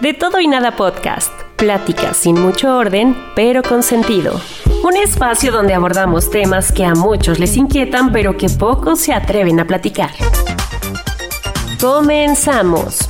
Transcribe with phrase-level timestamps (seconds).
[0.00, 1.32] De todo y nada podcast.
[1.56, 4.38] Pláticas sin mucho orden, pero con sentido.
[4.84, 9.58] Un espacio donde abordamos temas que a muchos les inquietan, pero que pocos se atreven
[9.58, 10.10] a platicar.
[11.80, 13.08] Comenzamos.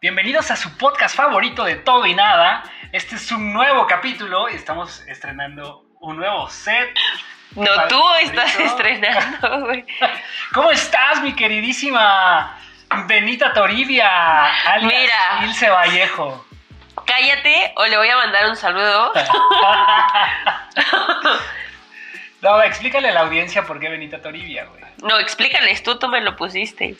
[0.00, 2.62] Bienvenidos a su podcast favorito de todo y nada.
[2.92, 6.96] Este es un nuevo capítulo y estamos estrenando un nuevo set
[7.56, 9.84] no, tú estás estrenando, güey.
[10.54, 12.56] ¿Cómo estás, mi queridísima
[13.06, 15.44] Benita Toribia, alias Mira.
[15.44, 16.46] Ilse Vallejo?
[17.06, 19.12] Cállate o le voy a mandar un saludo.
[22.42, 24.82] no, explícale a la audiencia por qué Benita Toribia, güey.
[25.02, 26.94] No, explícales tú, tú me lo pusiste.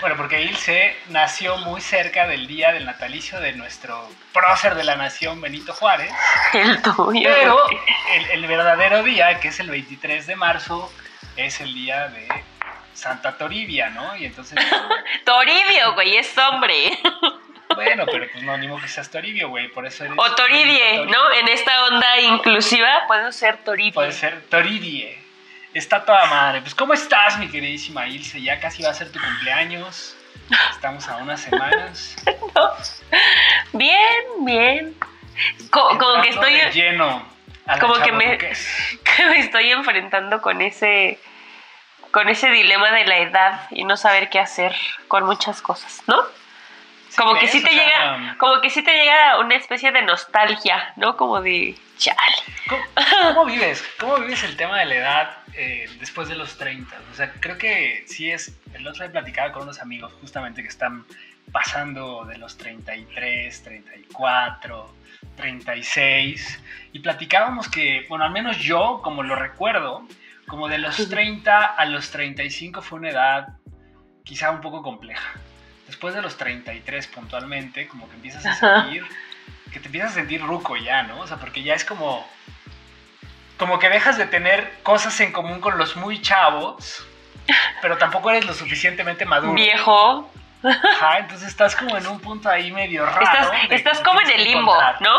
[0.00, 4.94] Bueno, porque Ilse nació muy cerca del día del natalicio de nuestro prócer de la
[4.94, 6.12] nación, Benito Juárez.
[6.52, 7.28] El tuyo.
[7.28, 7.58] Pero
[8.32, 10.92] el, verdadero día, que es el 23 de marzo,
[11.36, 12.28] es el día de
[12.94, 14.16] Santa Toribia, ¿no?
[14.16, 14.58] Y entonces...
[15.24, 16.98] Toribio, güey, es hombre.
[17.74, 20.16] Bueno, pero pues no, ni modo que seas Toribio, güey, por eso eres...
[20.18, 21.32] O Toribie, ¿no?
[21.34, 23.92] En esta onda inclusiva puedo ser Toribie.
[23.92, 25.16] Puede ser Toribie.
[25.78, 26.60] Está toda madre.
[26.60, 28.42] Pues, ¿cómo estás, mi queridísima Ilse?
[28.42, 30.16] Ya casi va a ser tu cumpleaños.
[30.72, 32.16] Estamos a unas semanas.
[33.72, 34.96] Bien, bien.
[35.70, 36.60] como que estoy.
[36.72, 37.24] Lleno.
[37.80, 41.20] Como que me, que me estoy enfrentando con ese.
[42.10, 44.74] Con ese dilema de la edad y no saber qué hacer
[45.06, 46.24] con muchas cosas, ¿no?
[47.18, 51.16] Como que sí te llega, como que sí te llega una especie de nostalgia, ¿no?
[51.16, 52.18] Como de chale.
[53.34, 53.84] ¿Cómo, vives?
[53.98, 56.96] ¿Cómo vives el tema de la edad eh, después de los 30?
[57.10, 58.56] O sea, creo que sí es.
[58.72, 61.04] El otro día platicaba con unos amigos justamente que están
[61.50, 64.94] pasando de los 33, 34,
[65.36, 66.62] 36
[66.92, 70.06] y platicábamos que, bueno, al menos yo, como lo recuerdo,
[70.46, 73.48] como de los 30 a los 35 fue una edad
[74.24, 75.40] quizá un poco compleja
[75.88, 79.04] después de los 33 puntualmente, como que empiezas a sentir,
[79.72, 81.18] que te empiezas a sentir ruco ya, ¿no?
[81.20, 82.28] O sea, porque ya es como,
[83.56, 87.04] como que dejas de tener cosas en común con los muy chavos,
[87.82, 89.54] pero tampoco eres lo suficientemente maduro.
[89.54, 90.30] Viejo.
[90.62, 93.22] Ajá, entonces estás como en un punto ahí medio raro.
[93.22, 95.16] Estás, estás como en el limbo, ¿no?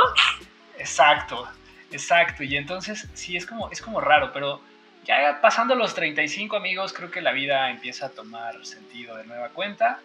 [0.77, 1.49] Exacto,
[1.91, 2.43] exacto.
[2.43, 4.61] Y entonces sí, es como, es como raro, pero
[5.09, 9.49] ya pasando los 35 amigos, creo que la vida empieza a tomar sentido de nueva
[9.49, 9.99] cuenta.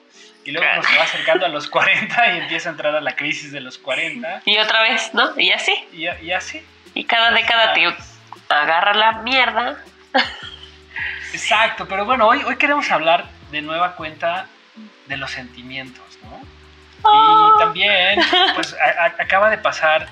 [0.46, 3.52] Y luego nos va acercando a los 40 y empieza a entrar a la crisis
[3.52, 4.42] de los 40.
[4.46, 5.38] Y otra vez, ¿no?
[5.38, 5.74] Y así.
[5.92, 6.62] Y, así.
[6.94, 7.86] Y cada década te
[8.48, 9.76] agarra la mierda.
[11.34, 14.46] Exacto, pero bueno, hoy, hoy queremos hablar de nueva cuenta
[15.06, 16.40] de los sentimientos, ¿no?
[17.00, 17.56] Y oh.
[17.58, 18.20] también,
[18.54, 18.74] pues
[19.18, 20.08] acaba de pasar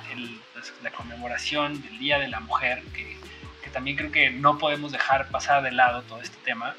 [0.53, 3.12] pues, la conmemoración del Día de la Mujer, que
[3.72, 6.77] también creo que no podemos dejar pasar de lado todo este tema,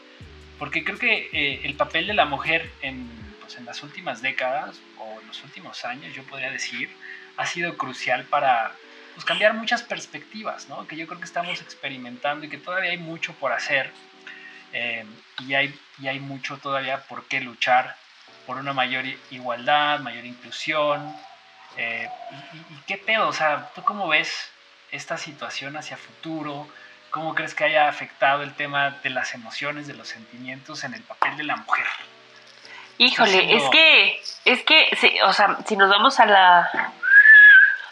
[0.59, 3.09] porque creo que eh, el papel de la mujer en,
[3.41, 6.89] pues, en las últimas décadas o en los últimos años, yo podría decir,
[7.37, 8.71] ha sido crucial para
[9.13, 10.87] pues, cambiar muchas perspectivas, ¿no?
[10.87, 13.91] que yo creo que estamos experimentando y que todavía hay mucho por hacer
[14.73, 15.05] eh,
[15.39, 17.95] y, hay, y hay mucho todavía por qué luchar
[18.47, 21.15] por una mayor igualdad, mayor inclusión.
[21.77, 22.09] Eh,
[22.53, 23.27] y, y, qué pedo?
[23.27, 24.51] O sea, ¿tú cómo ves
[24.91, 26.67] esta situación hacia futuro?
[27.13, 31.03] ¿Cómo crees que haya afectado el tema de las emociones, de los sentimientos en el
[31.03, 31.85] papel de la mujer?
[32.97, 36.91] Híjole, es que, es que, o sea, si nos vamos a la,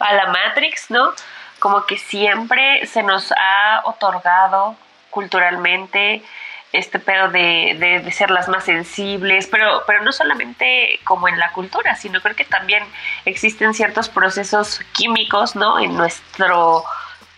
[0.00, 1.14] a la Matrix, ¿no?
[1.60, 4.74] Como que siempre se nos ha otorgado
[5.10, 6.24] culturalmente
[6.72, 11.52] este pedo de, de, ser las más sensibles, pero, pero no solamente como en la
[11.52, 12.82] cultura, sino creo que también
[13.24, 15.78] existen ciertos procesos químicos, ¿no?
[15.78, 16.84] En nuestro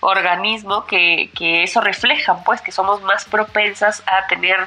[0.04, 1.30] organismo que,
[1.62, 4.58] eso refleja, pues que somos más propensas a tener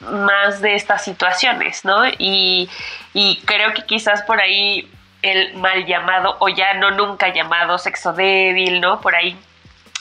[0.00, 2.06] más de estas situaciones, ¿no?
[2.18, 2.68] Y,
[3.12, 4.90] y creo que quizás por ahí
[5.22, 9.00] el mal llamado o ya no nunca llamado sexo débil, ¿no?
[9.00, 9.38] Por ahí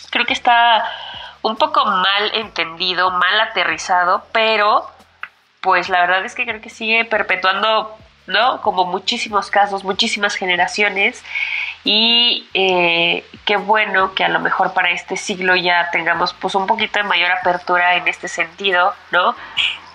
[0.10, 0.84] creo que está
[1.42, 4.90] un poco mal entendido, mal aterrizado, pero
[5.62, 7.98] pues la verdad es que creo que sigue perpetuando,
[8.28, 8.62] ¿no?
[8.62, 11.24] Como muchísimos casos, muchísimas generaciones
[11.84, 16.66] y eh, qué bueno que a lo mejor para este siglo ya tengamos pues un
[16.66, 19.36] poquito de mayor apertura en este sentido, ¿no?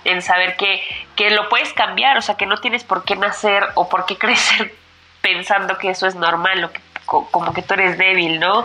[0.05, 0.83] En saber que,
[1.17, 4.19] que lo puedes cambiar, o sea, que no tienes por qué nacer o por qué
[4.19, 4.75] crecer
[5.21, 8.65] pensando que eso es normal o que, como que tú eres débil, ¿no?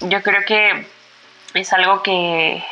[0.00, 0.86] Yo creo que
[1.54, 2.64] es algo que,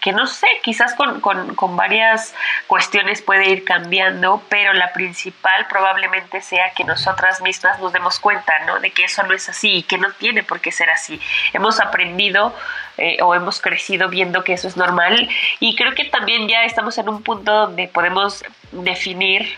[0.00, 2.34] que no sé, quizás con, con, varias
[2.66, 8.58] cuestiones puede ir cambiando, pero la principal probablemente sea que nosotras mismas nos demos cuenta,
[8.66, 8.80] ¿no?
[8.80, 11.20] De que eso no es así y que no tiene por qué ser así.
[11.52, 12.54] Hemos aprendido
[12.96, 16.96] eh, o hemos crecido viendo que eso es normal y creo que también ya estamos
[16.98, 18.42] en un punto donde podemos
[18.72, 19.56] definir,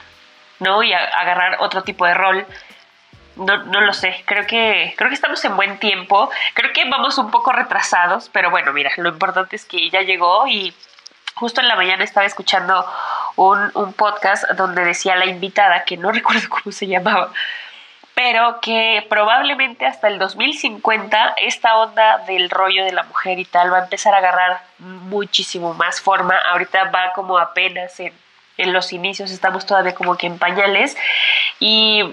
[0.58, 0.82] ¿no?
[0.82, 2.46] Y agarrar otro tipo de rol
[3.36, 7.18] no, no, lo sé, creo que, creo que estamos en buen tiempo, creo que vamos
[7.18, 10.74] un poco retrasados, pero bueno, mira, lo importante es que ya llegó y
[11.34, 12.86] justo en la mañana estaba escuchando
[13.36, 17.32] un, un podcast donde decía la invitada, que no recuerdo cómo se llamaba,
[18.14, 23.72] pero que probablemente hasta el 2050 esta onda del rollo de la mujer y tal
[23.72, 28.12] va a empezar a agarrar muchísimo más forma, ahorita va como apenas en,
[28.58, 30.96] en los inicios, estamos todavía como que en pañales.
[31.58, 32.04] Y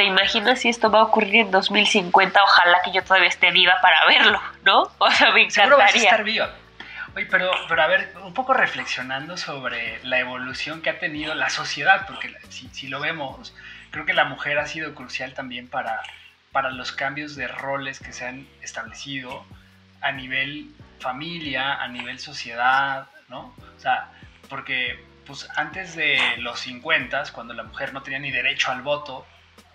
[0.00, 2.42] ¿Te imaginas si esto va a ocurrir en 2050?
[2.42, 4.90] Ojalá que yo todavía esté viva para verlo, ¿no?
[4.96, 5.76] O sea, me encantaría.
[5.76, 6.54] Vas a estar viva.
[7.14, 11.50] Oye, pero, pero a ver, un poco reflexionando sobre la evolución que ha tenido la
[11.50, 13.54] sociedad, porque si, si lo vemos,
[13.90, 16.00] creo que la mujer ha sido crucial también para,
[16.50, 19.44] para los cambios de roles que se han establecido
[20.00, 23.54] a nivel familia, a nivel sociedad, ¿no?
[23.76, 24.08] O sea,
[24.48, 29.26] porque pues antes de los 50, cuando la mujer no tenía ni derecho al voto,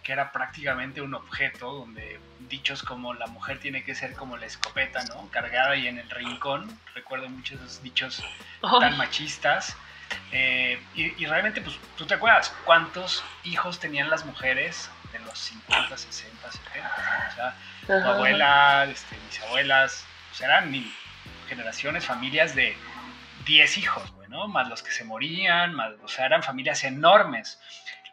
[0.06, 4.46] que era prácticamente un objeto donde dichos como la mujer tiene que ser como la
[4.46, 5.28] escopeta, ¿no?
[5.32, 6.80] Cargada y en el rincón.
[6.94, 8.24] Recuerdo muchos esos dichos
[8.62, 9.76] tan machistas.
[10.32, 15.98] Eh, y, realmente, pues, ¿tú te acuerdas cuántos hijos tenían las mujeres de los 50,
[15.98, 17.30] 60, 70?
[17.32, 17.56] O sea,
[17.88, 20.72] tu abuela, este, mis abuelas, pues eran
[21.50, 22.78] generaciones, familias de
[23.46, 24.48] 10 hijos, ¿no?
[24.48, 27.60] Más los que se morían, más, o sea, eran familias enormes.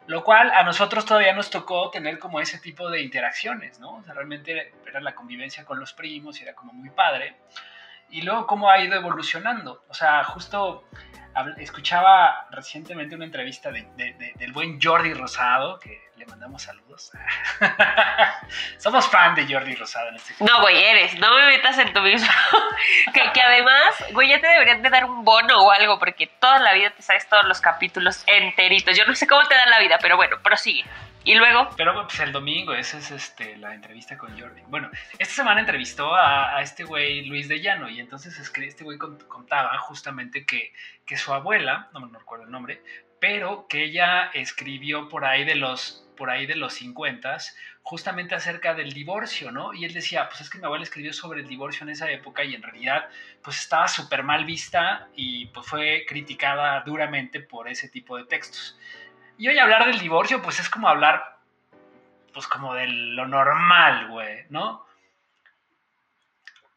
[0.05, 3.95] Lo cual a nosotros todavía nos tocó tener como ese tipo de interacciones, ¿no?
[3.95, 7.37] O sea, realmente era la convivencia con los primos y era como muy padre.
[8.09, 9.85] Y luego cómo ha ido evolucionando.
[9.87, 10.83] O sea, justo
[11.57, 17.11] escuchaba recientemente una entrevista del buen Jordi Rosado, que le mandamos saludos.
[18.77, 22.01] Somos fan de Jordi Rosado en este No, güey, eres, no me metas en tu
[22.01, 22.31] mismo.
[23.13, 26.73] que, además, güey, ya te deberían de dar un bono o algo, porque toda la
[26.73, 28.97] vida te sabes todos los capítulos enteritos.
[28.97, 30.85] Yo no sé cómo te dan la vida, pero bueno, prosigue.
[31.25, 31.69] Y luego.
[31.77, 34.61] Pero pues el domingo, esa es este, la entrevista con Jordi.
[34.67, 39.77] Bueno, esta semana entrevistó a, este güey Luis de Llano y entonces este güey contaba
[39.77, 40.73] justamente que,
[41.05, 42.81] que su abuela, no me recuerdo el nombre,
[43.23, 47.37] pero que ella escribió por ahí de los por ahí de los 50
[47.81, 49.73] justamente acerca del divorcio, ¿no?
[49.73, 52.43] Y él decía, pues es que mi abuela escribió sobre el divorcio en esa época
[52.43, 53.09] y en realidad
[53.43, 58.77] pues estaba súper mal vista y pues fue criticada duramente por ese tipo de textos.
[59.37, 61.39] Y hoy hablar del divorcio, pues es como hablar,
[62.33, 64.85] pues como de lo normal, güey, ¿no?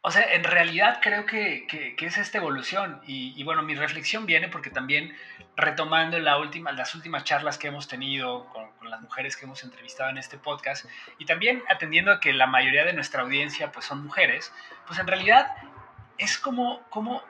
[0.08, 1.66] O sea, en realidad creo que,
[1.98, 3.00] es esta evolución.
[3.08, 5.12] Y, bueno, mi reflexión viene porque también
[5.56, 10.08] retomando la última, las últimas charlas que hemos tenido con, las mujeres que hemos entrevistado
[10.10, 10.86] en este podcast
[11.18, 14.52] y también atendiendo a que la mayoría de nuestra audiencia pues son mujeres,
[14.86, 15.56] pues en realidad
[16.18, 17.24] es como, como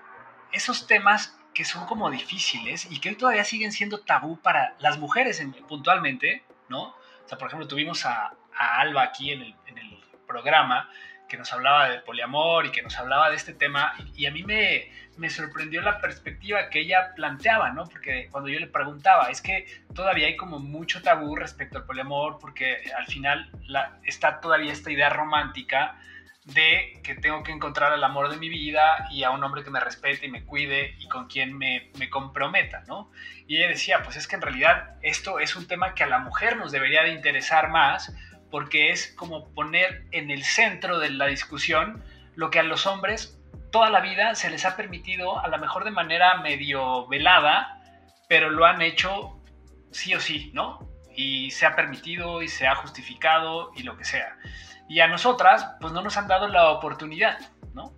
[0.53, 4.99] esos temas que son como difíciles y que hoy todavía siguen siendo tabú para las
[4.99, 6.89] mujeres puntualmente, ¿no?
[6.89, 10.91] O sea, por ejemplo, tuvimos a, Alba aquí en el, en el, programa
[11.29, 14.43] que nos hablaba del poliamor y que nos hablaba de este tema y, a mí
[14.43, 17.85] me, me, sorprendió la perspectiva que ella planteaba, ¿no?
[17.85, 22.39] Porque cuando yo le preguntaba, es que todavía hay como mucho tabú respecto al poliamor
[22.39, 23.51] porque al final
[24.05, 25.99] está todavía esta idea romántica
[26.47, 29.71] de que tengo que encontrar el amor de mi vida y a un hombre que
[29.71, 33.11] me respete y me cuide y con quien me, me, comprometa, ¿no?
[33.49, 36.21] Y ella decía, pues es que en realidad esto es un tema que a la
[36.21, 38.15] mujer nos debería de interesar más
[38.57, 42.03] porque es como poner en el centro de la discusión
[42.37, 43.39] lo que a los hombres
[43.71, 47.83] toda la vida se les ha permitido, a lo mejor de manera medio velada,
[48.31, 49.39] pero lo han hecho
[49.91, 50.89] sí o sí, ¿no?
[51.15, 54.39] Y se ha permitido y se ha justificado y lo que sea.
[54.89, 57.39] Y a nosotras, pues no nos han dado la oportunidad,
[57.75, 57.93] ¿no?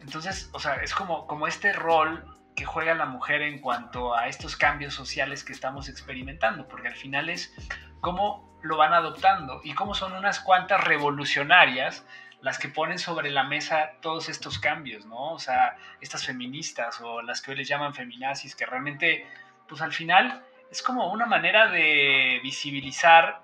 [0.00, 4.28] Entonces, o sea, es como, como este rol que juega la mujer en cuanto a
[4.28, 7.52] estos cambios sociales que estamos experimentando, porque al final es
[8.00, 12.04] cómo lo van adoptando y cómo son unas cuantas revolucionarias
[12.40, 15.32] las que ponen sobre la mesa todos estos cambios, ¿no?
[15.32, 19.26] O sea, estas feministas o las que hoy les llaman feminazis, que realmente,
[19.68, 23.42] pues al final es como una manera de visibilizar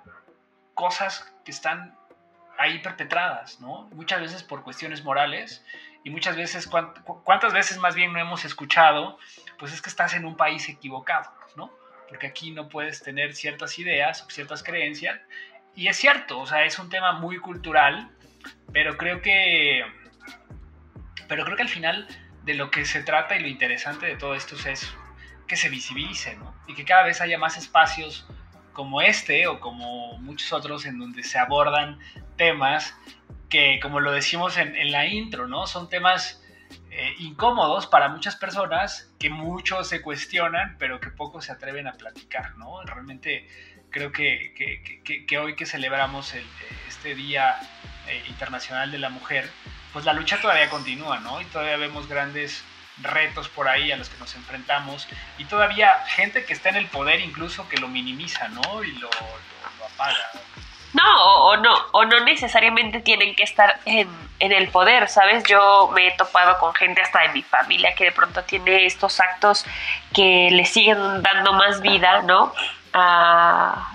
[0.75, 1.97] cosas que están
[2.59, 3.89] ahí perpetradas, ¿no?
[3.93, 5.65] Muchas veces por cuestiones morales
[6.03, 6.69] y muchas veces,
[7.23, 9.19] ¿cuántas veces más bien no hemos escuchado?
[9.59, 11.31] Pues es que estás en un país equivocado.
[12.09, 15.21] Porque aquí no puedes tener ciertas ideas o ciertas creencias.
[15.75, 18.11] Y es cierto, o sea, es un tema muy cultural
[18.73, 19.85] pero creo que.
[21.29, 22.07] Pero creo que al final
[22.45, 24.95] de lo que se trata y lo interesante de todo esto es
[25.47, 26.55] que se visibilice, ¿no?
[26.67, 28.27] Y que cada vez haya más espacios
[28.73, 31.99] como este o como muchos otros en donde se abordan
[32.37, 32.95] temas
[33.49, 35.67] que, como lo decimos en, la intro, ¿no?
[35.67, 36.43] Son temas
[37.00, 41.93] eh, incómodos para muchas personas que muchos se cuestionan, pero que pocos se atreven a
[41.93, 42.83] platicar, ¿no?
[42.83, 43.47] Realmente
[43.90, 46.35] creo que, que, que hoy que celebramos
[46.88, 47.57] este día
[48.09, 49.49] eh, internacional de la Mujer,
[49.93, 51.40] pues la lucha todavía continúa, ¿no?
[51.40, 52.64] Y todavía vemos grandes
[53.00, 55.07] retos por ahí a los que nos enfrentamos
[55.38, 58.83] y todavía gente que está en el poder incluso que lo minimiza, ¿no?
[58.83, 59.09] Y lo,
[59.95, 60.31] apaga.
[60.95, 65.45] No, o, no, o no necesariamente tienen que estar en, en, el poder, ¿sabes?
[65.45, 69.21] yo me he topado con gente hasta de mi familia que de pronto tiene estos
[69.21, 69.66] actos
[70.14, 72.52] que le siguen dando más vida, ¿no?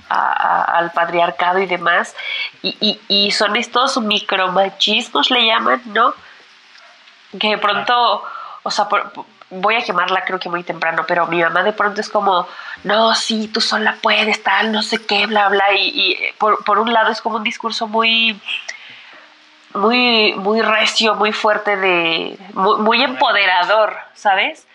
[0.10, 2.16] al patriarcado y demás.
[2.62, 6.14] Y, son estos micromachismos, le llaman, ¿no?
[7.40, 8.24] Que de pronto,
[8.64, 8.88] o sea,
[9.62, 12.48] voy a quemarla creo que muy temprano, pero mi mamá de pronto es como,
[12.84, 15.74] no, sí, tú sola puedes, tal, no sé qué, bla, bla.
[15.76, 18.40] Y, por, un lado es como un discurso muy
[19.74, 24.68] muy, muy recio, muy fuerte, de, muy empoderador, ¿sabes?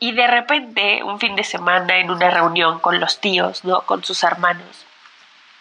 [0.00, 3.82] Y de repente, un fin de semana en una reunión con los tíos, ¿no?
[3.82, 4.86] Con sus hermanos.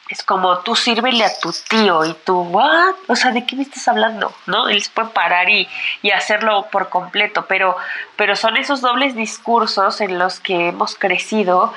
[0.09, 2.95] Es como tú sírvele a tu tío y tú, ¿what?
[3.07, 4.33] O sea, ¿de qué me estás hablando?
[4.47, 4.67] ¿No?
[4.67, 5.69] Él se puede parar y,
[6.01, 7.77] y hacerlo por completo, pero,
[8.15, 11.73] pero son esos dobles discursos en los que hemos crecido,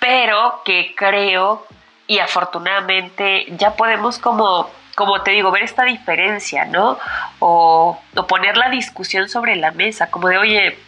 [0.00, 1.66] pero que creo
[2.08, 6.98] y afortunadamente ya podemos como como te digo, ver esta diferencia, ¿no?
[7.38, 10.78] O, o, poner la discusión sobre la mesa, como de, oye,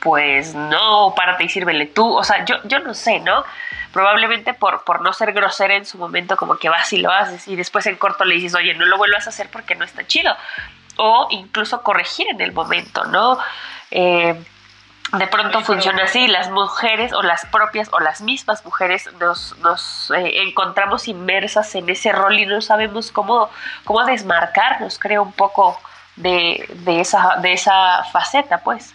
[0.00, 2.16] pues no, párate y sírvele tú.
[2.16, 3.44] O sea, yo, yo no sé, ¿no?
[3.92, 7.48] Probablemente por, por no ser grosera en su momento, como que vas y lo haces
[7.48, 10.06] y después en corto le dices, oye, no lo vuelvas a hacer porque no está
[10.06, 10.36] chido.
[10.96, 13.38] O incluso corregir en el momento, ¿no?
[13.90, 14.34] Eh,
[15.12, 20.10] de pronto funciona así, las mujeres o las propias o las mismas mujeres nos, nos
[20.10, 23.48] eh, encontramos inmersas en ese rol y no sabemos cómo,
[23.84, 25.80] cómo desmarcarnos, creo, un poco
[26.16, 28.94] de, de, esa, de esa faceta, pues.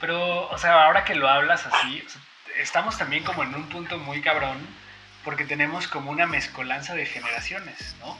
[0.00, 2.02] Pero, o sea, ahora que lo hablas así,
[2.56, 4.56] estamos también como en un punto muy cabrón,
[5.24, 8.16] porque tenemos como una mezcolanza de generaciones, ¿no?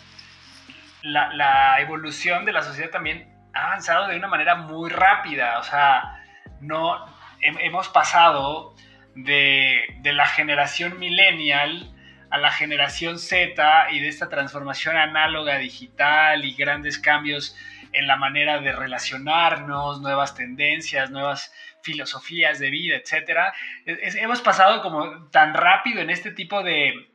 [1.03, 5.63] La, la evolución de la sociedad también ha avanzado de una manera muy rápida, o
[5.63, 6.23] sea,
[6.61, 7.07] no,
[7.41, 8.75] hemos pasado
[9.15, 11.93] de, de la generación millennial
[12.31, 17.57] a la generación Z y de esta transformación análoga digital y grandes cambios
[17.93, 21.53] en la manera de relacionarnos, nuevas tendencias, nuevas
[21.83, 23.55] filosofías de vida, etcétera.
[23.87, 27.09] hemos pasado como tan rápido en este tipo de,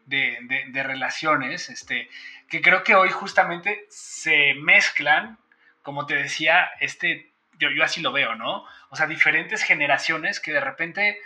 [0.74, 2.10] relaciones, este,
[2.50, 5.38] que creo que hoy justamente se mezclan,
[5.82, 8.65] como te decía, este, yo, yo así lo veo, ¿no?
[8.89, 11.20] O sea, diferentes generaciones que de repente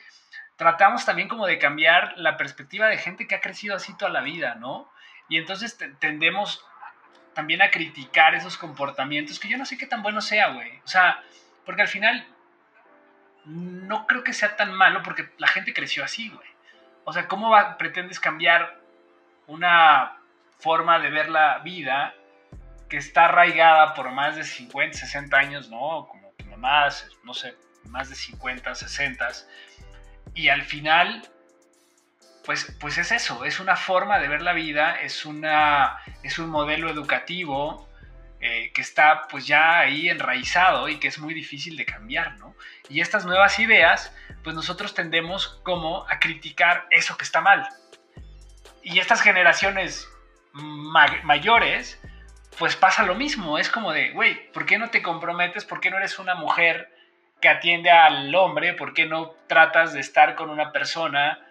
[0.58, 4.22] tratamos también como de cambiar la perspectiva de gente que ha crecido así toda la
[4.22, 4.92] vida, ¿no?
[5.30, 6.66] Y entonces tendemos
[7.38, 10.80] también a criticar esos comportamientos que yo no sé qué tan bueno sea, güey.
[10.84, 11.22] O sea,
[11.68, 12.28] porque al final
[13.46, 16.50] no creo que sea tan malo porque la gente creció así, güey.
[17.04, 18.82] O sea, ¿cómo pretendes cambiar
[19.46, 20.18] una
[20.58, 22.16] forma de ver la vida
[22.90, 26.08] que está arraigada por más de 50, 60 años, ¿no?
[26.08, 26.90] Como tu mamá,
[27.24, 29.28] no sé, más de 50, 60.
[30.34, 31.22] Y al final,
[32.48, 36.50] pues, pues es eso, es una forma de ver la vida, es, una, es un
[36.50, 37.90] modelo educativo
[38.40, 42.56] eh, que está pues ya ahí enraizado y que es muy difícil de cambiar, ¿no?
[42.88, 47.68] Y estas nuevas ideas, pues nosotros tendemos como a criticar eso que está mal.
[48.82, 50.08] Y estas generaciones
[50.54, 52.02] mayores,
[52.58, 55.66] pues pasa lo mismo, es como de, güey, ¿por qué no te comprometes?
[55.66, 56.96] ¿Por qué no eres una mujer
[57.42, 58.74] que atiende al hombre?
[58.74, 61.44] ¿Por qué no tratas de estar con una persona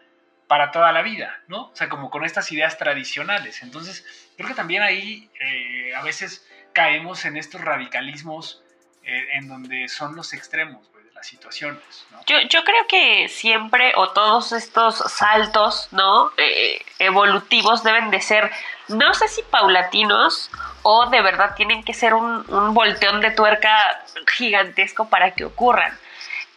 [0.49, 1.65] para toda la vida, ¿no?
[1.65, 3.63] O sea, como con estas ideas tradicionales.
[3.63, 4.05] Entonces,
[4.37, 8.63] creo que también ahí eh, a veces caemos en estos radicalismos
[9.03, 12.21] eh, en donde son los extremos de las situaciones, ¿no?
[12.27, 16.31] Yo, yo, creo que siempre, o todos estos saltos, ¿no?
[16.37, 18.51] Eh, evolutivos deben de ser,
[18.89, 20.51] no sé si paulatinos
[20.83, 25.99] o de verdad tienen que ser un, un volteón de tuerca gigantesco para que ocurran.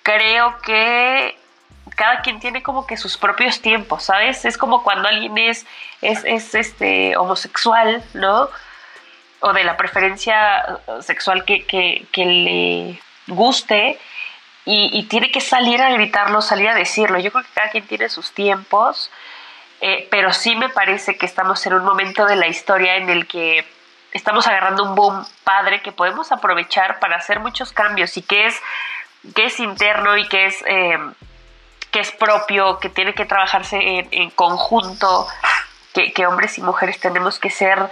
[0.04, 1.39] Creo que
[2.00, 4.46] cada quien tiene como que sus propios tiempos, ¿sabes?
[4.46, 5.66] Es como cuando alguien es,
[6.02, 8.48] es, este, homosexual, ¿no?
[9.42, 11.66] O de la preferencia sexual que,
[12.16, 14.00] le guste
[14.64, 17.20] y, tiene que salir a gritarlo, salir a decirlo.
[17.20, 19.12] Yo creo que cada quien tiene sus tiempos,
[19.82, 23.28] eh, pero sí me parece que estamos en un momento de la historia en el
[23.28, 23.66] que
[24.14, 28.56] estamos agarrando un boom padre que podemos aprovechar para hacer muchos cambios y que es,
[29.36, 30.64] que es interno y que es...
[30.66, 30.98] Eh,
[31.92, 35.28] que es propio, que tiene que trabajarse en, conjunto,
[35.94, 37.90] que, hombres y mujeres tenemos que ser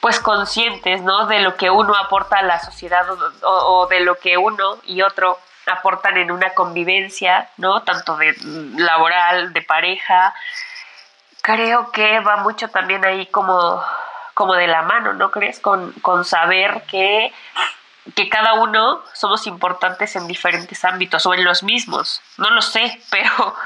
[0.00, 1.26] pues conscientes, ¿no?
[1.26, 3.06] De lo que uno aporta a la sociedad
[3.42, 7.82] o, de lo que uno y otro aportan en una convivencia, ¿no?
[7.82, 8.34] Tanto de
[8.76, 10.34] laboral, de pareja.
[11.40, 13.82] Creo que va mucho también ahí como,
[14.34, 15.58] como de la mano, ¿no crees?
[15.60, 17.32] Con, con saber que
[18.14, 22.22] que cada uno somos importantes en diferentes ámbitos o en los mismos.
[22.36, 23.56] No lo sé, pero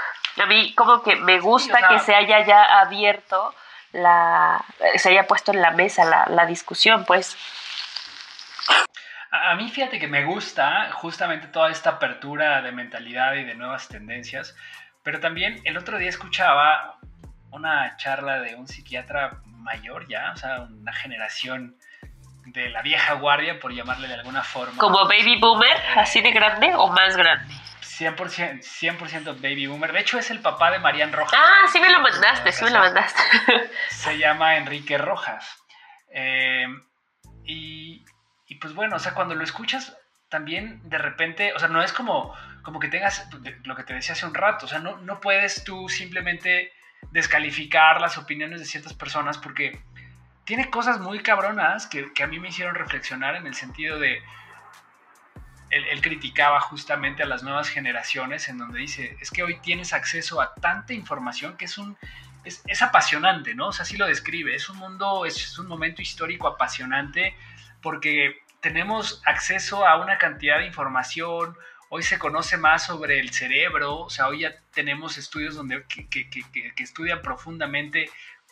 [0.42, 3.54] a mí como que me gusta que se haya ya abierto
[3.92, 4.64] la,
[4.96, 7.36] se haya puesto en la mesa la, la discusión, pues.
[9.30, 13.88] A mí fíjate que me gusta justamente toda esta apertura de mentalidad y de nuevas
[13.88, 14.56] tendencias,
[15.02, 16.98] pero también el otro día escuchaba
[17.50, 21.76] una charla de un psiquiatra mayor ya, o sea, una generación
[22.52, 24.78] de la vieja guardia, por llamarle de alguna forma.
[24.78, 27.54] ¿Como baby boomer, así de grande o más grande?
[27.82, 29.92] 100%, 100 baby boomer.
[29.92, 31.34] De hecho, es el papá de Marian Rojas.
[31.36, 33.20] Ah, sí me lo mandaste, sí me lo mandaste.
[33.90, 35.62] Se llama Enrique Rojas.
[36.10, 36.66] Eh,
[37.44, 38.04] y,
[38.46, 39.96] y, pues bueno, o sea, cuando lo escuchas,
[40.28, 43.28] también de repente, o sea, no es como, como que tengas
[43.64, 46.72] lo que te decía hace un rato, o sea, no, no puedes tú simplemente
[47.10, 49.82] descalificar las opiniones de ciertas personas porque
[50.48, 54.22] tiene cosas muy cabronas que, a mí me hicieron reflexionar en el sentido de,
[55.68, 60.40] él, criticaba justamente a las nuevas generaciones en donde dice, es que hoy tienes acceso
[60.40, 61.98] a tanta información que es un...
[62.44, 63.68] Es, apasionante, ¿no?
[63.68, 64.54] O sea, así lo describe.
[64.54, 67.36] Es un mundo, es un momento histórico apasionante
[67.82, 71.58] porque tenemos acceso a una cantidad de información,
[71.90, 76.08] hoy se conoce más sobre el cerebro, o sea, hoy ya tenemos estudios donde, que,
[76.08, 78.08] que, que, estudian profundamente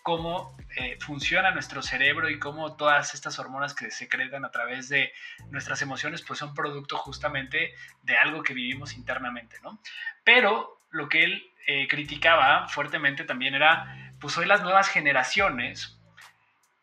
[0.07, 4.88] cómo eh, funciona nuestro cerebro y cómo todas estas hormonas que se secretan a través
[4.88, 5.12] de
[5.51, 9.81] nuestras emociones, pues son producto justamente de algo que vivimos internamente, ¿no?
[10.23, 15.99] Pero lo que él eh, criticaba fuertemente también era, pues hoy las nuevas generaciones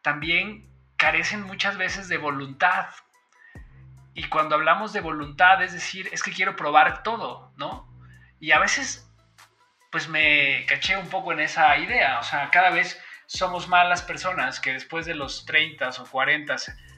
[0.02, 2.88] también carecen muchas veces de voluntad.
[4.16, 7.88] Y cuando hablamos de voluntad, es decir, es que quiero probar todo, ¿no?
[8.42, 9.10] Y a veces,
[9.94, 14.02] pues me caché un poco en esa idea, o sea, cada vez somos más las
[14.02, 16.56] personas que después de los 30 o 40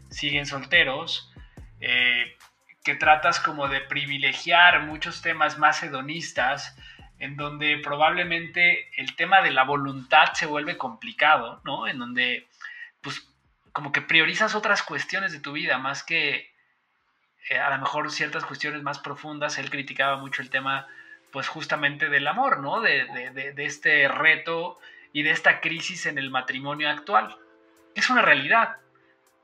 [0.10, 1.32] siguen solteros,
[1.80, 2.36] eh,
[2.84, 6.78] que tratas como de privilegiar muchos temas más hedonistas,
[7.18, 11.88] en donde probablemente el tema de la voluntad se vuelve complicado, ¿no?
[11.88, 12.48] En donde,
[13.02, 13.28] pues,
[13.72, 16.54] como que priorizas otras cuestiones de tu vida más que
[17.50, 19.58] eh, a lo mejor ciertas cuestiones más profundas.
[19.58, 20.88] Él criticaba mucho el tema,
[21.32, 22.82] pues, justamente del amor, ¿no?
[22.82, 24.80] De, de este reto
[25.16, 27.38] y de esta crisis en el matrimonio actual.
[27.96, 28.76] Es una realidad.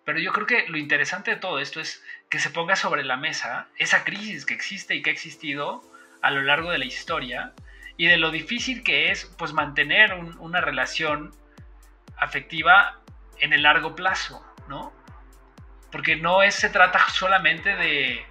[0.03, 3.15] Pero yo creo que lo interesante de todo esto es que se ponga sobre la
[3.15, 5.81] mesa esa crisis que existe y que ha existido
[6.21, 7.53] a lo largo de la historia
[7.95, 11.33] y de lo difícil que es pues mantener una relación
[12.17, 12.99] afectiva
[13.39, 14.91] en el largo plazo, ¿no?
[15.89, 18.25] Porque no es, se trata solamente de,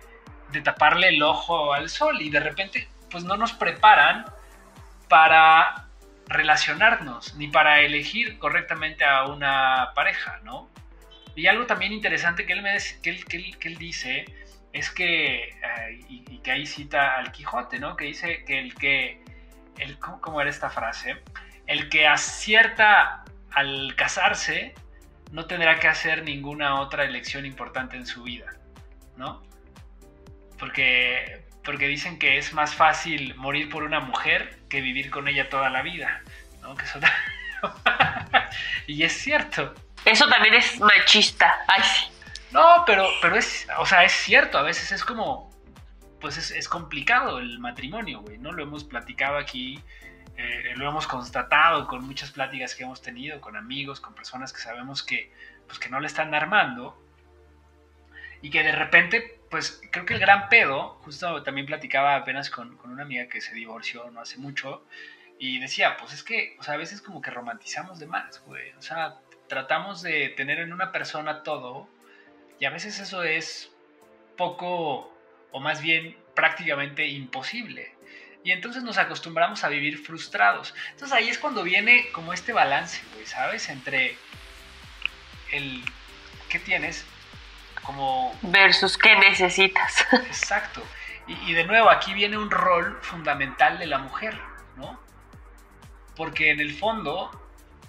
[0.53, 4.27] de taparle el ojo al sol y de repente pues no nos preparan
[5.09, 5.90] para
[6.31, 10.71] relacionarnos, ni para elegir correctamente a una pareja, ¿no?
[11.35, 14.25] Y algo también interesante que él, me, que él, que él, dice
[14.73, 17.97] es que, eh, y, que ahí cita al Quijote, ¿no?
[17.97, 19.23] Que dice que el que,
[19.79, 21.21] el, ¿cómo, era esta frase?
[21.67, 24.75] El que acierta al casarse
[25.33, 28.53] no tendrá que hacer ninguna otra elección importante en su vida,
[29.17, 29.43] ¿no?
[30.61, 35.49] Porque, porque dicen que es más fácil morir por una mujer que vivir con ella
[35.49, 36.21] toda la vida.
[36.63, 36.75] ¿no?
[38.89, 39.73] y es cierto.
[40.05, 41.55] Eso también es machista.
[41.69, 42.07] Ay, sí.
[42.51, 45.49] No, pero, pero es, o sea, es cierto, a veces es como,
[46.21, 48.51] pues es, complicado el matrimonio, güey, ¿no?
[48.51, 49.81] Lo hemos platicado aquí
[50.37, 54.59] eh, lo hemos constatado con muchas pláticas que hemos tenido con amigos, con personas que
[54.59, 55.33] sabemos que,
[55.69, 57.01] pues, que no le están armando
[58.43, 62.77] y que de repente, pues creo que el gran pedo, justo también platicaba apenas con,
[62.77, 64.85] con una amiga que se divorció no hace mucho
[65.39, 68.71] y decía, pues es que, o sea, a veces como que romantizamos de más, güey,
[68.73, 69.17] o sea,
[69.49, 71.89] tratamos de tener en una persona todo
[72.61, 73.73] y a veces eso es
[74.37, 75.13] poco
[75.51, 77.95] o más bien prácticamente imposible.
[78.43, 80.75] Y entonces nos acostumbramos a vivir frustrados.
[80.93, 83.69] Entonces ahí es cuando viene como este balance, güey, ¿sabes?
[83.69, 84.17] Entre
[85.53, 85.83] el
[86.49, 87.05] ¿qué tienes?
[87.83, 88.37] Como...
[88.43, 90.07] Versus qué necesitas.
[90.13, 90.83] Exacto.
[91.27, 94.39] Y, y, de nuevo, aquí viene un rol fundamental de la mujer,
[94.77, 95.01] ¿no?
[96.17, 97.31] Porque en el fondo,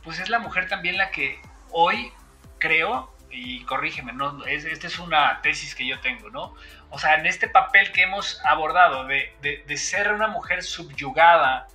[0.03, 2.11] pues es la mujer también la que hoy
[2.59, 4.45] creo, y corrígeme, ¿no?
[4.45, 6.53] Es, esta es una tesis que yo tengo, ¿no?
[6.89, 11.67] O sea, en este papel que hemos abordado de, de, de ser una mujer subyugada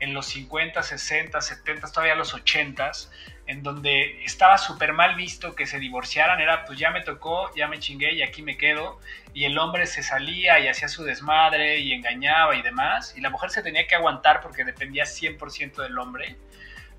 [0.00, 2.90] en los 50, 60, 70, todavía los 80,
[3.46, 7.68] en donde estaba súper mal visto que se divorciaran, era pues ya me tocó, ya
[7.68, 9.00] me chingué y aquí me quedo,
[9.34, 13.30] y el hombre se salía y hacía su desmadre y engañaba y demás, y la
[13.30, 16.36] mujer se tenía que aguantar porque dependía 100% del hombre.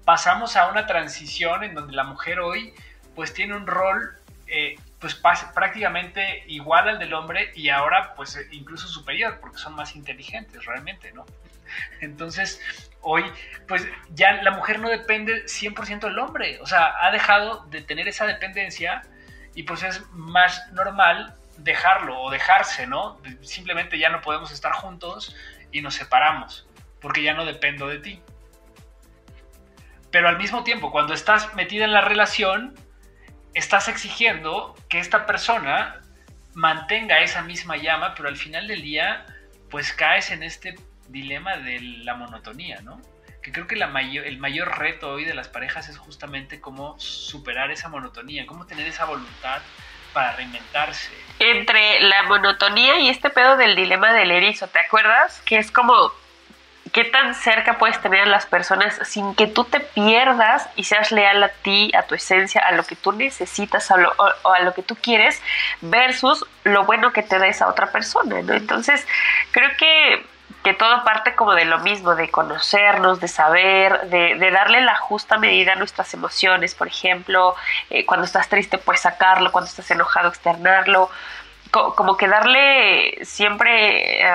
[0.04, 2.74] Pasamos a una transición en donde la mujer hoy
[3.16, 4.16] pues tiene un rol
[4.48, 9.96] eh, pues prácticamente igual al del hombre y ahora pues incluso superior porque son más
[9.96, 11.26] inteligentes realmente, ¿no?
[12.02, 12.62] Entonces,
[13.06, 13.24] hoy,
[13.68, 18.08] pues ya la mujer no depende 100% del hombre, o sea, ha dejado de tener
[18.08, 19.04] esa dependencia
[19.54, 23.22] y pues es más normal dejarlo o dejarse, ¿no?
[23.42, 25.36] Simplemente ya no podemos estar juntos
[25.72, 26.68] y nos separamos,
[27.00, 28.22] porque ya no dependo de ti.
[30.12, 32.74] Pero al mismo tiempo, cuando estás metida en la relación,
[33.54, 36.02] estás exigiendo que esta persona
[36.54, 39.26] mantenga esa misma llama, pero al final del día,
[39.70, 40.76] pues caes en este
[41.08, 43.02] dilema de la monotonía, ¿no?
[43.42, 47.00] Que creo que la mayor, el mayor reto hoy de las parejas es justamente cómo
[47.00, 49.62] superar esa monotonía, cómo tener esa voluntad
[50.14, 51.12] para reinventarse.
[51.40, 55.42] Entre la monotonía y este pedo del dilema del erizo, ¿te acuerdas?
[55.46, 56.12] Que es como
[56.92, 61.12] qué tan cerca puedes tener a las personas sin que tú te pierdas y seas
[61.12, 64.60] leal a ti, a tu esencia, a lo que tú necesitas a lo, o, a
[64.62, 65.42] lo que tú quieres,
[65.82, 68.54] versus lo bueno que te da esa otra persona, ¿no?
[68.54, 69.06] Entonces,
[69.52, 70.26] creo que
[70.66, 75.38] que todo parte como de lo mismo, de conocernos, de saber, de, darle la justa
[75.38, 77.56] medida a nuestras emociones, por ejemplo,
[77.92, 81.12] eh, cuando estás triste, pues sacarlo, cuando estás enojado, externarlo,
[81.70, 84.26] como que darle siempre,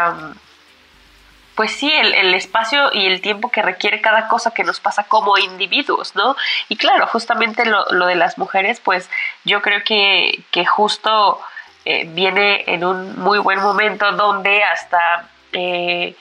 [1.57, 5.37] pues sí, el, espacio y el tiempo que requiere cada cosa que nos pasa como
[5.37, 6.37] individuos, ¿no?
[6.69, 9.11] Y claro, justamente lo, de las mujeres, pues
[9.45, 11.41] yo creo que, que justo
[11.85, 16.17] eh, viene en un muy buen momento donde hasta eh,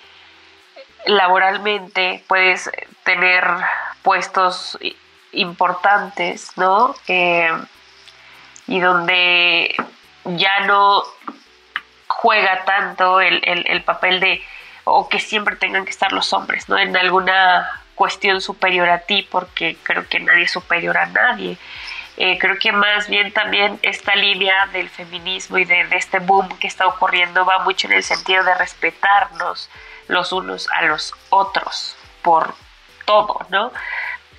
[1.05, 2.69] laboralmente puedes
[3.03, 3.45] tener
[4.01, 4.77] puestos
[5.31, 6.95] importantes, ¿no?
[7.07, 7.51] Eh,
[8.67, 9.75] y donde
[10.25, 11.03] ya no
[12.07, 14.43] juega tanto el, papel de,
[14.83, 16.77] o que siempre tengan que estar los hombres, ¿no?
[16.77, 21.57] En alguna cuestión superior a ti, porque creo que nadie es superior a nadie.
[22.21, 26.67] Eh, creo que más bien también esta línea del feminismo y de, este boom que
[26.67, 29.69] está ocurriendo va mucho en el sentido de respetarnos
[30.09, 32.53] los unos a los otros por
[33.05, 33.71] todo, ¿no?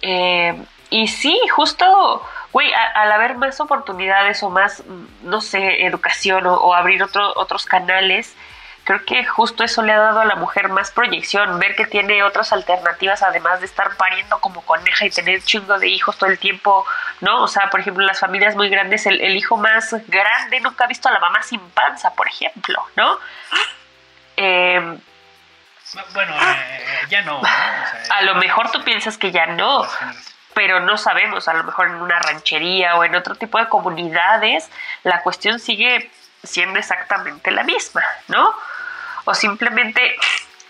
[0.02, 4.82] Eh, y sí, justo, güey, al haber más oportunidades o más,
[5.22, 8.36] no sé, educación o, abrir otros canales,
[8.90, 12.24] creo que justo eso le ha dado a la mujer más proyección, ver que tiene
[12.24, 16.40] otras alternativas además de estar pariendo como coneja y tener chingo de hijos todo el
[16.40, 16.84] tiempo,
[17.20, 17.40] ¿no?
[17.44, 20.88] O sea, por ejemplo, en las familias muy grandes, el, hijo más grande nunca ha
[20.88, 23.16] visto a la mamá sin panza, por ejemplo, ¿no?
[24.36, 24.98] Em,
[26.12, 27.40] bueno, eh, ya no.
[28.10, 29.86] a lo mejor tú piensas que ya no,
[30.52, 34.68] pero no sabemos, a lo mejor en una ranchería o en otro tipo de comunidades,
[35.04, 36.10] la cuestión sigue
[36.42, 38.52] siendo exactamente la misma, ¿no?
[39.30, 40.16] O simplemente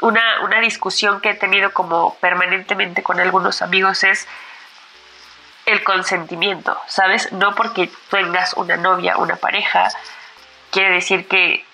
[0.03, 4.29] una, una discusión que he tenido como permanentemente con algunos amigos es
[5.65, 7.33] el consentimiento, ¿sabes?
[7.33, 9.89] No porque tengas una novia, una pareja,
[10.71, 11.65] quiere decir que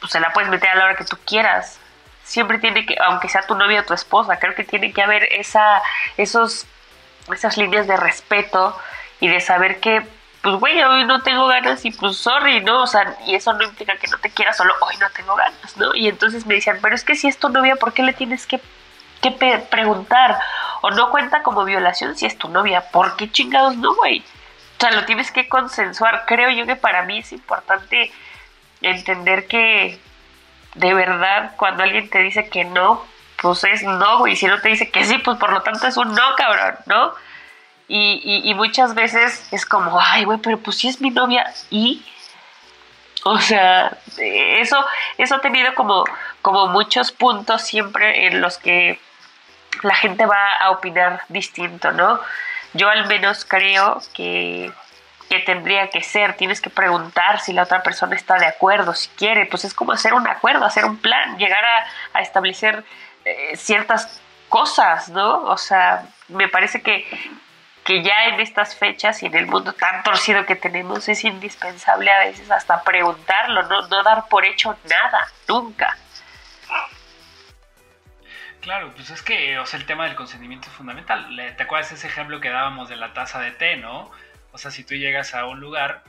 [0.00, 1.78] pues, se la puedes meter a la hora que tú quieras.
[2.24, 5.24] Siempre tiene que, aunque sea tu novia o tu esposa, creo que tiene que haber
[5.34, 5.82] esa,
[6.16, 6.66] esos,
[7.30, 8.74] esas líneas de respeto
[9.20, 10.02] y de saber que
[10.42, 12.82] pues güey, hoy no tengo ganas y pues sorry, ¿no?
[12.82, 15.76] O sea, y eso no implica que no te quiera, solo hoy no tengo ganas,
[15.76, 15.94] ¿no?
[15.94, 18.46] Y entonces me decían, pero es que si es tu novia, ¿por qué le tienes
[18.46, 18.60] que,
[19.20, 20.38] que preguntar?
[20.80, 24.20] O no cuenta como violación si es tu novia, ¿por qué chingados no, güey?
[24.20, 26.24] O sea, lo tienes que consensuar.
[26.26, 28.10] Creo yo que para mí es importante
[28.80, 30.00] entender que
[30.74, 33.04] de verdad cuando alguien te dice que no,
[33.42, 34.36] pues es no, güey.
[34.36, 37.12] Si no te dice que sí, pues por lo tanto es un no, cabrón, ¿no?
[37.92, 42.04] Y, muchas veces es como, ay, güey, pero pues si es mi novia y...
[43.24, 44.86] O sea, eso,
[45.18, 46.04] eso ha tenido como,
[46.40, 48.98] como muchos puntos siempre en los que
[49.82, 52.20] la gente va a opinar distinto, ¿no?
[52.74, 54.72] Yo al menos creo que,
[55.44, 59.46] tendría que ser, tienes que preguntar si la otra persona está de acuerdo, si quiere,
[59.46, 61.64] pues es como hacer un acuerdo, hacer un plan, llegar
[62.14, 62.84] a, establecer
[63.24, 65.42] eh, ciertas cosas, ¿no?
[65.42, 67.04] O sea, me parece que,
[67.84, 72.10] que ya en estas fechas y en el mundo tan torcido que tenemos es indispensable
[72.10, 75.96] a veces hasta preguntarlo, no, no dar por hecho nada, nunca.
[78.60, 81.34] Claro, pues es que o sea, el tema del consentimiento es fundamental.
[81.56, 84.10] ¿Te acuerdas ese ejemplo que dábamos de la taza de té, no?
[84.52, 86.02] O sea, si tú llegas a un lugar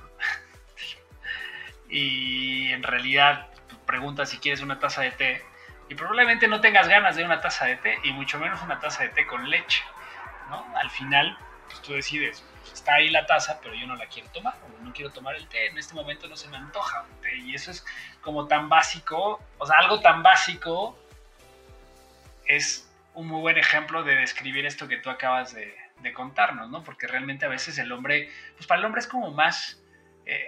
[1.90, 3.48] y en realidad
[3.86, 5.46] preguntas si quieres una taza de té
[5.90, 9.04] y probablemente no tengas ganas de una taza de té y mucho menos una taza
[9.04, 9.84] de té con leche,
[10.50, 10.66] ¿no?
[10.78, 11.38] Al final,
[11.72, 14.94] pues tú decides, está ahí la taza, pero yo no la quiero tomar, o no
[14.94, 17.72] quiero tomar el té, en este momento no se me antoja un té y eso
[17.72, 17.86] es
[18.22, 20.98] como tan básico, o sea, algo tan básico
[22.46, 25.76] es un muy buen ejemplo de describir esto que tú acabas de,
[26.16, 26.84] contarnos, ¿no?
[26.84, 29.80] Porque realmente a veces el hombre, pues para el hombre es como más,
[30.26, 30.48] eh,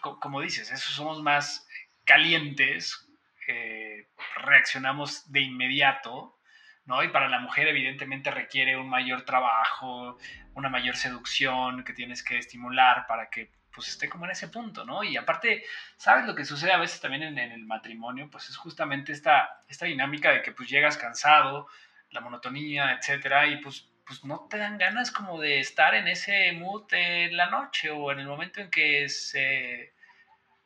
[0.00, 1.68] como dices, eso somos más
[2.06, 3.06] calientes,
[3.46, 6.38] eh, reaccionamos de inmediato,
[6.86, 7.02] ¿no?
[7.02, 10.18] Y para la mujer evidentemente requiere un mayor trabajo,
[10.54, 14.84] una mayor seducción que tienes que estimular para que pues esté como en ese punto,
[14.84, 15.02] ¿no?
[15.02, 15.64] Y aparte,
[15.96, 18.30] ¿sabes lo que sucede a veces también en, el matrimonio?
[18.30, 21.66] Pues es justamente esta, esta dinámica de que pues llegas cansado,
[22.10, 26.52] la monotonía, etcétera, y pues, pues no te dan ganas como de estar en ese
[26.52, 29.92] mood en la noche o en el momento en que se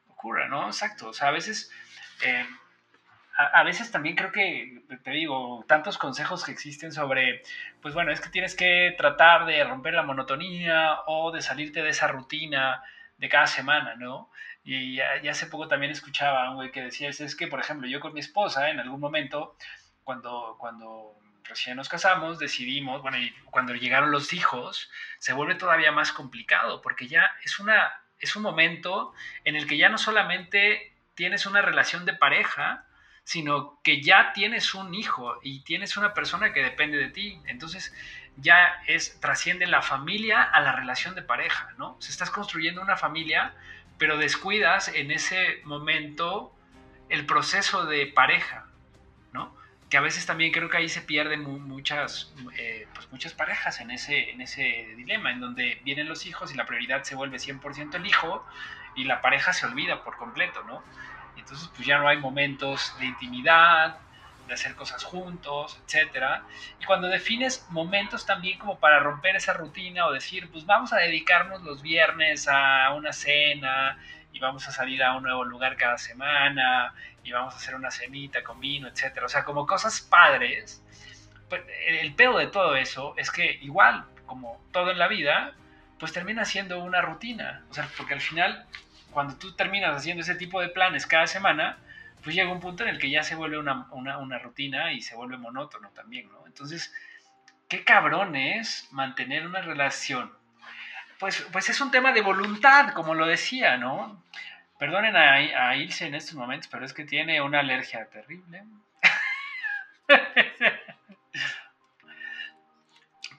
[0.08, 0.66] ocurra, ¿no?
[0.66, 1.72] Exacto, o sea, a veces...
[2.22, 2.44] Eh,
[3.38, 7.42] a, veces también creo que, te digo, tantos consejos que existen sobre,
[7.80, 11.90] pues bueno, es que tienes que tratar de romper la monotonía o de salirte de
[11.90, 12.82] esa rutina
[13.16, 14.32] de cada semana, ¿no?
[14.64, 17.86] Y ya, hace poco también escuchaba a un güey que decía, es, que, por ejemplo,
[17.86, 19.56] yo con mi esposa en algún momento,
[20.02, 25.92] cuando, cuando recién nos casamos, decidimos, bueno, y cuando llegaron los hijos, se vuelve todavía
[25.92, 30.92] más complicado, porque ya es, una, es un momento en el que ya no solamente
[31.14, 32.84] tienes una relación de pareja,
[33.28, 37.38] sino que ya tienes un hijo y tienes una persona que depende de ti.
[37.44, 37.94] Entonces,
[38.38, 41.88] ya es, trasciende la familia a la relación de pareja, ¿no?
[41.90, 43.52] O estás construyendo una familia,
[43.98, 46.54] pero descuidas en ese momento
[47.10, 48.64] el proceso de pareja,
[49.34, 49.54] ¿no?
[49.90, 53.90] Que a veces también creo que ahí se pierden muchas, eh, pues muchas parejas en
[53.90, 57.94] ese, en ese dilema, en donde vienen los hijos y la prioridad se vuelve 100%
[57.96, 58.46] el hijo
[58.96, 60.82] y la pareja se olvida por completo, ¿no?
[61.38, 63.98] Entonces, pues ya no hay momentos de intimidad,
[64.48, 66.42] de hacer cosas juntos, etcétera.
[66.80, 70.96] Y cuando defines momentos también como para romper esa rutina o decir, pues vamos a
[70.96, 73.98] dedicarnos los viernes a una cena
[74.32, 77.90] y vamos a salir a un nuevo lugar cada semana y vamos a hacer una
[77.90, 79.26] cenita con vino, etcétera.
[79.26, 80.82] O sea, como cosas padres.
[81.48, 85.54] Pues, el pedo de todo eso es que igual, como todo en la vida,
[85.98, 87.64] pues termina siendo una rutina.
[87.70, 88.66] O sea, porque al final,
[89.10, 91.78] cuando tú terminas haciendo ese tipo de planes cada semana,
[92.22, 95.36] pues llega un punto en el que ya se vuelve una, rutina y se vuelve
[95.36, 96.46] monótono también, ¿no?
[96.46, 96.92] Entonces,
[97.68, 100.32] qué cabrón es mantener una relación.
[101.18, 104.22] Pues, pues es un tema de voluntad, como lo decía, ¿no?
[104.78, 105.34] Perdonen a,
[105.68, 108.62] a Ilse en estos momentos, pero es que tiene una alergia terrible.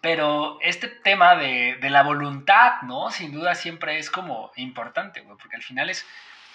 [0.02, 3.12] Pero este tema de, de, la voluntad, ¿no?
[3.12, 6.06] Sin duda siempre es como importante, güey, porque al final es,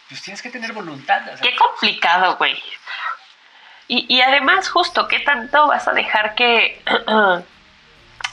[0.08, 1.22] pues tienes que tener voluntad.
[1.40, 2.60] Qué complicado, güey.
[3.86, 6.82] Y, y, además, justo, ¿qué tanto vas a dejar que...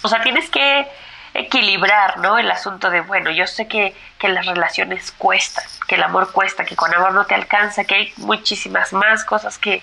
[0.04, 0.88] o sea, tienes que
[1.34, 2.38] equilibrar, ¿no?
[2.38, 6.66] El asunto de, bueno, yo sé que, que las relaciones cuestan, que el amor cuesta,
[6.66, 9.82] que con amor no te alcanza, que hay muchísimas más cosas que,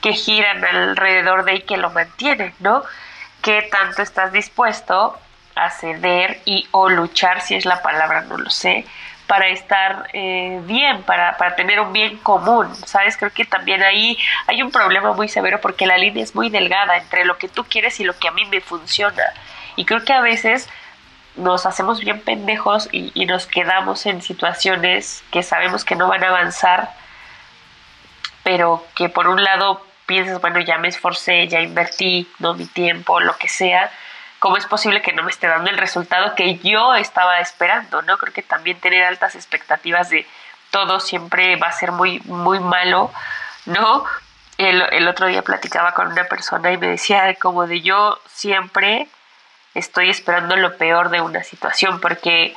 [0.00, 2.84] que giran alrededor de y que lo mantienen, ¿no?
[3.44, 5.18] ¿Qué tanto estás dispuesto
[5.54, 8.86] a ceder y o luchar, si es la palabra, no lo sé,
[9.26, 13.18] para estar eh, bien, para, para, tener un bien común, ¿sabes?
[13.18, 16.96] Creo que también ahí hay un problema muy severo porque la línea es muy delgada
[16.96, 19.24] entre lo que tú quieres y lo que a mí me funciona.
[19.76, 20.70] Y creo que a veces
[21.36, 26.24] nos hacemos bien pendejos y, y nos quedamos en situaciones que sabemos que no van
[26.24, 26.94] a avanzar,
[28.42, 32.54] pero que por un lado piensas, bueno, ya me esforcé, ya invertí, ¿no?
[32.54, 33.90] Mi tiempo, lo que sea,
[34.38, 38.02] ¿cómo es posible que no me esté dando el resultado que yo estaba esperando?
[38.02, 38.18] ¿no?
[38.18, 40.26] Creo que también tener altas expectativas de
[40.70, 43.12] todo siempre va a ser muy, muy malo,
[43.66, 44.04] ¿no?
[44.58, 49.08] el, el otro día platicaba con una persona y me decía como de yo siempre
[49.74, 52.56] estoy esperando lo peor de una situación porque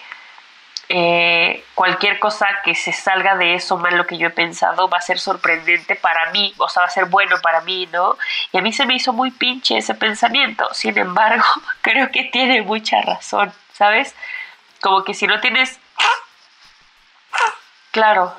[0.89, 4.99] eh, cualquier cosa que se salga de eso mal lo que yo he pensado va
[4.99, 8.17] a ser sorprendente para mí, o sea, va a ser bueno para mí, ¿no?
[8.53, 11.43] Y a mí se me hizo muy pinche ese pensamiento, sin embargo,
[11.81, 14.15] creo que tiene mucha razón, ¿sabes?
[14.81, 15.79] Como que si no tienes...
[17.91, 18.33] Claro.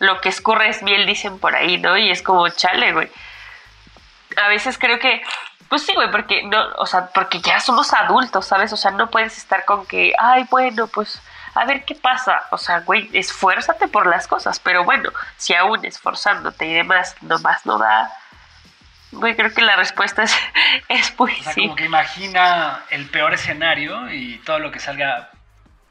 [0.00, 1.96] Lo que escurre es miel, dicen por ahí, ¿no?
[1.96, 3.08] Y es como chale, güey.
[4.36, 5.22] A veces creo que
[5.70, 8.72] pues sí, güey, porque no, o sea, porque ya somos adultos, ¿sabes?
[8.72, 11.22] O sea, no puedes estar con que, ay, bueno, pues
[11.54, 12.42] a ver qué pasa.
[12.50, 17.64] O sea, güey, esfuérzate por las cosas, pero bueno, si aún esforzándote y demás nomás
[17.66, 18.10] no da,
[19.12, 20.36] güey, creo que la respuesta es,
[20.88, 25.30] es pues o sea, como que imagina el peor escenario y todo lo que salga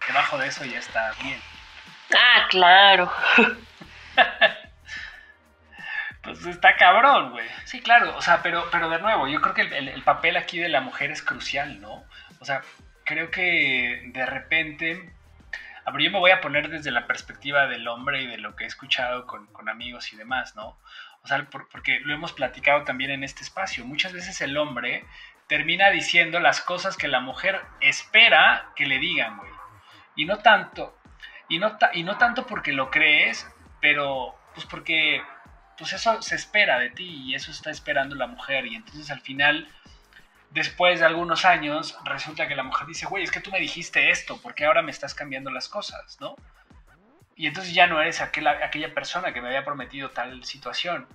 [0.06, 1.42] debajo de eso ya está bien.
[2.14, 3.10] Ah, claro.
[6.24, 7.48] pues está cabrón, güey.
[7.66, 10.70] Sí, claro, o sea, pero, pero de nuevo, yo creo que el, papel aquí de
[10.70, 12.04] la mujer es crucial, ¿no?
[12.40, 12.62] O sea,
[13.06, 15.14] creo que de repente,
[15.86, 18.56] a ver, yo me voy a poner desde la perspectiva del hombre y de lo
[18.56, 20.78] que he escuchado con, amigos y demás, ¿no?
[21.22, 23.86] O sea, porque lo hemos platicado también en este espacio.
[23.86, 25.06] Muchas veces el hombre
[25.48, 29.52] termina diciendo las cosas que la mujer espera que le digan, güey.
[30.16, 30.98] Y no tanto,
[31.48, 33.50] y no, y no tanto porque lo crees,
[33.82, 35.22] pero pues porque
[35.80, 38.66] pues eso se espera de ti y eso está esperando la mujer.
[38.68, 39.68] Y entonces al final,
[40.52, 44.12] después de algunos años, resulta que la mujer dice, güey, es que tú me dijiste
[44.12, 46.36] esto, porque ahora me estás cambiando las cosas, ¿no?
[47.36, 51.08] Y entonces ya no eres aquella, aquella persona que me había prometido tal situación.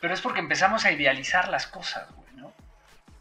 [0.00, 2.25] Pero es porque empezamos a idealizar las cosas, güey.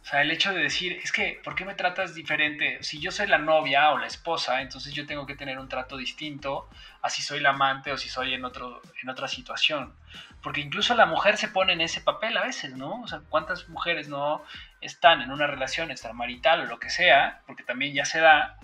[0.06, 2.78] O sea, el hecho de decir, es que, ¿por qué me tratas diferente?
[2.84, 5.98] Si yo soy la novia o la esposa, entonces yo tengo que tener un trato
[5.98, 6.70] distinto
[7.02, 9.96] a si soy la amante o si soy en, otro, en otra situación.
[10.44, 13.02] Porque incluso la mujer se pone en ese papel a veces, ¿no?
[13.02, 14.44] O sea, ¿cuántas mujeres no
[14.80, 17.41] están en una relación extramarital o lo que sea?
[17.48, 18.60] Porque también ya se da.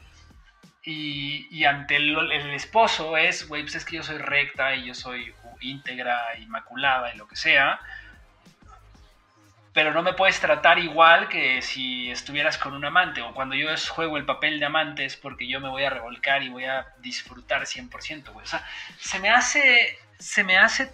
[0.84, 4.86] Y, y ante el, el, esposo es, güey, pues es que yo soy recta y
[4.86, 7.80] yo soy íntegra, inmaculada y lo que sea
[9.74, 13.70] pero no me puedes tratar igual que si estuvieras con un amante o cuando yo
[13.90, 16.88] juego el papel de amante es porque yo me voy a revolcar y voy a
[17.00, 18.46] disfrutar 100%, güey.
[18.46, 18.66] O sea,
[19.00, 20.92] se me hace, se me hace...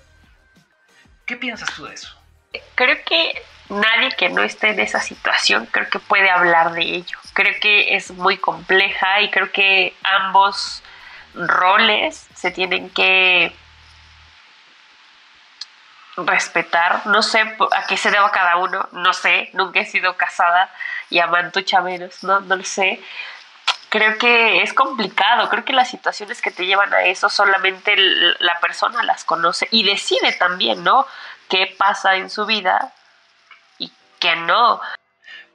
[1.25, 2.15] ¿Qué piensas tú de eso?
[2.75, 7.17] Creo que nadie que no esté en esa situación creo que puede hablar de ello.
[7.33, 10.83] Creo que es muy compleja y creo que ambos
[11.33, 13.53] roles se tienen que
[16.17, 20.69] respetar, no sé a qué se deba cada uno, no sé, nunca he sido casada
[21.09, 23.01] y amantucha menos, no, no lo sé.
[23.89, 28.59] Creo que es complicado, creo que las situaciones que te llevan a eso solamente la
[28.59, 31.05] persona las conoce y decide también, ¿no?
[31.47, 32.93] ¿Qué pasa en su vida
[33.77, 34.81] y qué no?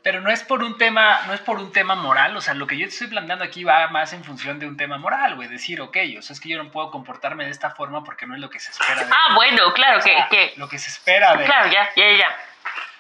[0.03, 2.67] Pero no es por un tema, no es por un tema moral, o sea, lo
[2.67, 5.81] que yo estoy planteando aquí va más en función de un tema moral, güey, decir,
[5.81, 8.41] ok, o sea, es que yo no puedo comportarme de esta forma porque no es
[8.41, 11.45] lo que se espera de Ah, bueno, claro, que, Lo que se espera de...
[11.45, 12.37] Claro, ya, ya, ya.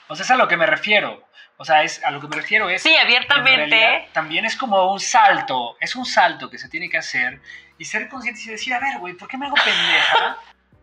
[0.06, 1.26] O sea, es a lo que me refiero.
[1.56, 2.82] O sea, es, a lo que me refiero es...
[2.82, 4.08] Sí, abiertamente.
[4.12, 7.40] También es como un salto, es un salto que se tiene que hacer
[7.78, 10.38] y ser consciente y decir, a ver, güey, ¿por qué me hago pendeja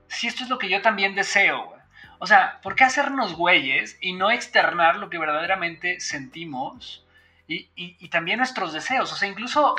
[0.08, 1.79] si esto es lo que yo también deseo, güey?
[2.20, 7.06] O sea, ¿por qué hacernos güeyes y no externar lo que verdaderamente sentimos
[7.48, 9.12] y, también nuestros deseos?
[9.12, 9.76] O sea, incluso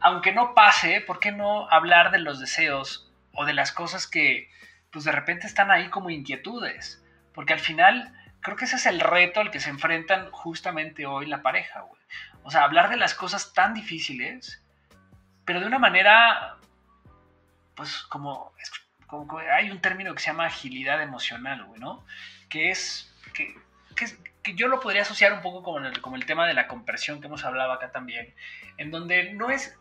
[0.00, 4.50] aunque no pase, ¿por qué no hablar de los deseos o de las cosas que
[4.90, 7.04] pues de repente están ahí como inquietudes?
[7.34, 11.26] Porque al final creo que ese es el reto al que se enfrentan justamente hoy
[11.26, 12.00] la pareja, güey.
[12.42, 14.62] O sea, hablar de las cosas tan difíciles,
[15.44, 16.56] pero de una manera,
[17.76, 18.52] pues como
[19.52, 22.04] hay un término que se llama agilidad emocional, ¿no?
[22.48, 23.54] Que es, que,
[24.54, 27.26] yo lo podría asociar un poco como el, como el tema de la compresión que
[27.26, 28.34] hemos hablado acá también,
[28.76, 29.78] en donde no es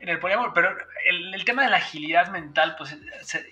[0.00, 2.96] en el poliamor, pero el, tema de la agilidad mental, pues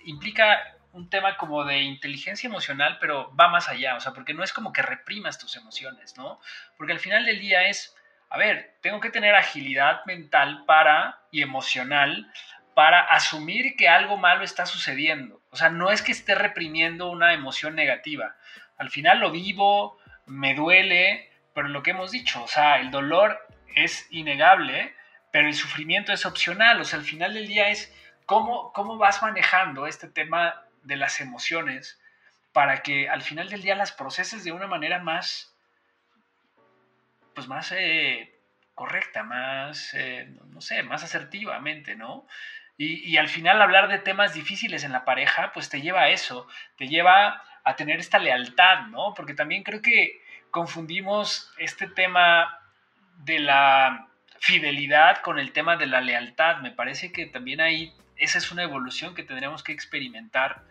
[0.05, 4.45] implica un tema como de inteligencia emocional, pero va más allá, o sea, porque no
[4.45, 6.41] es como que reprimas tus emociones, ¿no?
[6.77, 7.95] Porque al final del día es,
[8.31, 12.31] a ver, tengo que tener agilidad mental para y emocional
[12.77, 15.41] para asumir que algo malo está sucediendo.
[15.49, 18.37] O sea, no es que esté reprimiendo una emoción negativa.
[18.77, 23.41] Al final lo vivo, me duele, pero lo que hemos dicho, o sea, el dolor
[23.75, 24.95] es innegable,
[25.31, 26.79] pero el sufrimiento es opcional.
[26.79, 27.91] O sea, al final del día es
[28.27, 31.99] cómo, cómo vas manejando este tema de las emociones
[32.53, 35.57] para que al final del día las proceses de una manera más,
[37.35, 38.39] pues más eh,
[38.75, 42.27] correcta, más, eh, no sé, más asertivamente, ¿no?
[42.79, 46.47] Y, al final hablar de temas difíciles en la pareja, pues te lleva a eso,
[46.77, 49.15] te lleva a tener esta lealtad, ¿no?
[49.15, 52.61] Porque también creo que confundimos este tema
[53.19, 54.09] de la
[54.41, 56.59] fidelidad con el tema de la lealtad.
[56.59, 60.63] Me parece que también ahí esa es una evolución que tendremos que experimentar,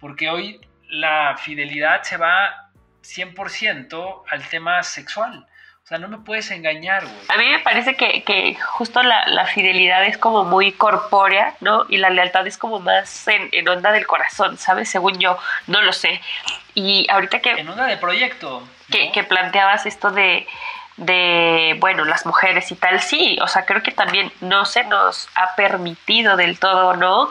[0.00, 2.70] porque hoy la fidelidad se va
[3.02, 5.46] 100% al tema sexual.
[5.92, 7.14] Sea, no me puedes engañar, güey.
[7.28, 11.84] A mí me parece que, justo la, fidelidad es como muy corpórea, ¿no?
[11.86, 14.88] Y la lealtad es como más en, onda del corazón, ¿sabes?
[14.88, 15.36] Según yo,
[15.66, 16.22] no lo sé.
[16.72, 17.50] Y ahorita que...
[17.50, 18.66] En onda de proyecto.
[18.90, 20.46] Que, planteabas esto de,
[20.96, 25.28] de, bueno, las mujeres y tal, sí, o sea, creo que también no se nos
[25.34, 27.28] ha permitido del todo, ¿no?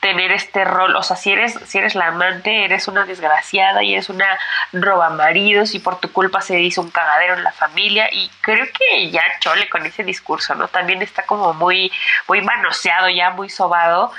[0.00, 3.94] Tener este rol, o sea, si eres, si eres la amante, eres una desgraciada y
[3.94, 4.38] eres una
[4.72, 8.66] roba maridos y por tu culpa se hizo un cagadero en la familia y creo
[8.66, 10.68] que ya chole con ese discurso, ¿no?
[10.68, 11.90] También está como muy,
[12.28, 14.12] muy manoseado, ya muy sobado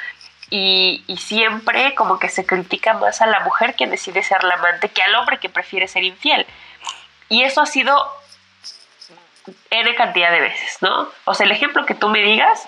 [0.49, 4.55] y, y siempre como que se critica más a la mujer que decide ser la
[4.55, 6.45] amante que al hombre que prefiere ser infiel.
[7.29, 8.11] Y eso ha sido
[9.69, 11.09] N cantidad de veces, ¿no?
[11.25, 12.67] O sea, el ejemplo que tú me digas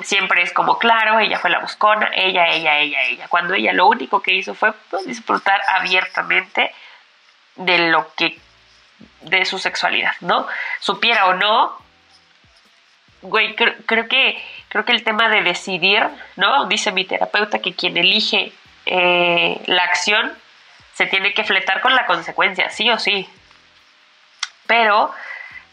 [0.00, 3.28] siempre es como, claro, ella fue la buscona, ella, ella, ella, ella.
[3.28, 6.72] Cuando ella lo único que hizo fue pues, disfrutar abiertamente
[7.56, 8.38] de lo que,
[9.22, 10.46] de su sexualidad, ¿no?
[10.80, 11.76] Supiera o no,
[13.20, 16.66] güey, creo, que, creo que el tema de decidir, ¿no?
[16.66, 18.52] Dice mi terapeuta que quien elige
[18.86, 20.32] eh, la acción
[20.94, 23.28] se tiene que fletar con la consecuencia, sí o sí.
[24.66, 25.12] Pero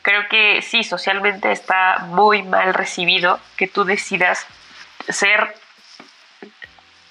[0.09, 4.47] creo que sí, socialmente está muy mal recibido que tú decidas
[5.07, 5.55] ser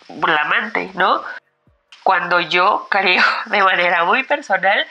[0.08, 1.22] la amante, ¿no?
[2.02, 4.84] Cuando yo creo de manera muy personal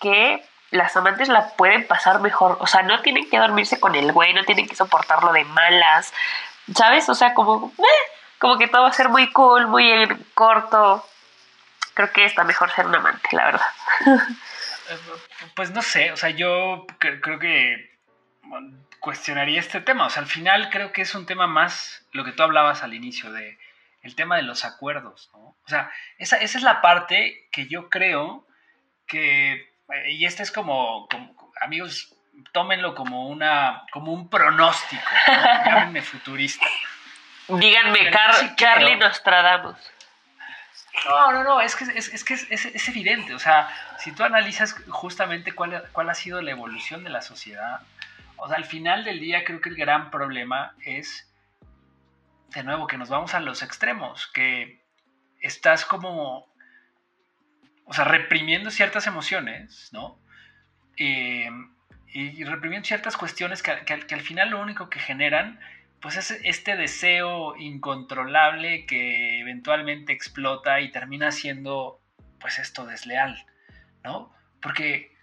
[0.00, 4.12] que las amantes la pueden pasar mejor, o sea, no tienen que dormirse con el
[4.12, 6.10] güey, no tienen que soportarlo de malas,
[6.74, 7.06] ¿sabes?
[7.10, 11.06] O sea, como, eh, como que todo va a ser muy cool, muy corto.
[11.92, 13.66] Creo que está mejor ser un amante, la verdad.
[15.54, 17.92] Pues no sé, o sea, yo creo que
[19.00, 20.06] cuestionaría este tema.
[20.06, 22.94] O sea, al final creo que es un tema más lo que tú hablabas al
[22.94, 23.58] inicio de
[24.02, 25.40] el tema de los acuerdos, ¿no?
[25.40, 28.46] O sea, esa, es la parte que yo creo
[29.06, 29.70] que,
[30.08, 31.08] y este es como,
[31.60, 32.12] amigos,
[32.52, 35.08] tómenlo como una, como un pronóstico,
[35.66, 36.66] llámenme futurista.
[37.48, 39.78] Díganme, Car Carly Nostradamus.
[41.06, 43.68] No, no, no, es que, es, que es, evidente, o sea,
[43.98, 47.80] si tú analizas justamente cuál, cuál ha sido la evolución de la sociedad,
[48.36, 51.28] o sea, al final del día creo que el gran problema es,
[52.50, 54.82] de nuevo, que nos vamos a los extremos, que
[55.40, 56.46] estás como,
[57.84, 60.18] o sea, reprimiendo ciertas emociones, ¿no?
[60.98, 61.50] Eh,
[62.14, 65.58] y reprimiendo ciertas cuestiones que, que al final lo único que generan
[66.02, 72.00] pues es este deseo incontrolable que eventualmente explota y termina siendo
[72.40, 73.46] pues esto desleal,
[74.02, 74.34] ¿no?
[74.60, 75.14] Porque,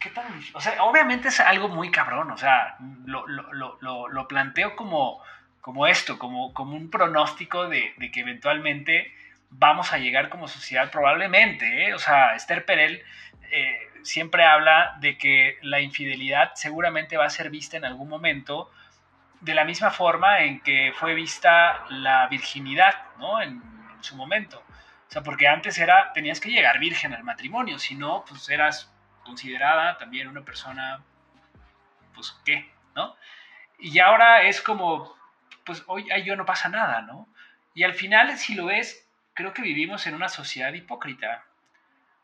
[0.00, 0.26] ¿qué tal?
[0.54, 2.76] O sea, obviamente es algo muy cabrón, o sea,
[3.06, 5.22] lo, planteo como,
[5.60, 9.14] como esto, como, como un pronóstico de, que eventualmente
[9.50, 11.94] vamos a llegar como sociedad, probablemente, ¿eh?
[11.94, 13.04] o sea, Esther Perel
[13.52, 18.68] eh, siempre habla de que la infidelidad seguramente va a ser vista en algún momento
[19.42, 23.42] de la misma forma en que fue vista la virginidad, ¿no?
[23.42, 23.70] En,
[24.00, 24.58] su momento.
[24.58, 28.92] O sea, porque antes era, tenías que llegar virgen al matrimonio, si no, pues eras
[29.22, 31.04] considerada también una persona,
[32.12, 32.68] pues, ¿qué?
[32.96, 33.14] ¿No?
[33.78, 35.16] Y ahora es como,
[35.64, 37.28] pues hoy yo no pasa nada, ¿no?
[37.74, 41.44] Y al final, si lo ves, creo que vivimos en una sociedad hipócrita.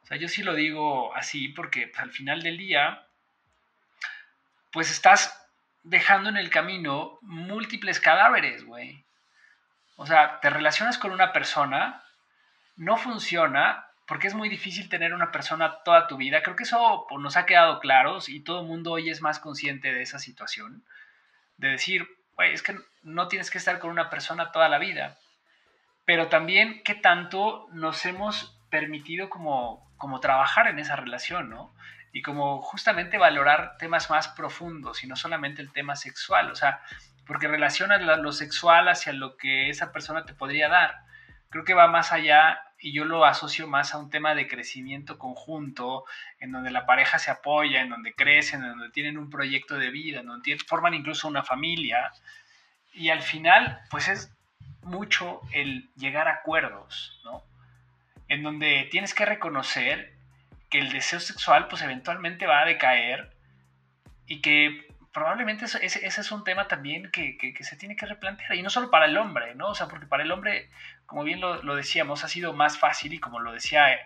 [0.03, 3.07] O sea, yo sí lo digo así porque pues, al final del día,
[4.73, 5.38] pues estás
[5.89, 9.05] dejando en el camino múltiples cadáveres, güey.
[9.97, 12.03] O sea, te relacionas con una persona,
[12.76, 16.43] no funciona porque es muy difícil tener una persona toda tu vida.
[16.43, 19.39] Creo que eso pues, nos ha quedado claro y todo el mundo hoy es más
[19.39, 20.84] consciente de esa situación.
[21.57, 25.18] De decir, güey, es que no tienes que estar con una persona toda la vida.
[26.05, 31.74] Pero también qué tanto nos hemos permitido como, como trabajar en esa relación, ¿no?
[32.12, 36.80] Y como justamente valorar temas más profundos y no solamente el tema sexual, o sea,
[37.26, 41.02] porque relacionas lo sexual hacia lo que esa persona te podría dar.
[41.50, 45.18] Creo que va más allá y yo lo asocio más a un tema de crecimiento
[45.18, 46.04] conjunto,
[46.38, 49.90] en donde la pareja se apoya, en donde crecen, en donde tienen un proyecto de
[49.90, 52.12] vida, en donde forman incluso una familia.
[52.92, 54.32] Y al final, pues es
[54.82, 57.42] mucho el llegar a acuerdos, ¿no?
[58.28, 60.18] En donde tienes que reconocer
[60.71, 63.31] que el deseo sexual pues eventualmente va a decaer
[64.27, 68.55] y que probablemente ese, ese, es un tema también que, que, se tiene que replantear,
[68.55, 69.69] y no solo para el hombre, ¿no?
[69.69, 70.71] O sea, porque para el hombre,
[71.07, 74.03] como bien lo, lo decíamos, ha sido más fácil, y como lo decía eh,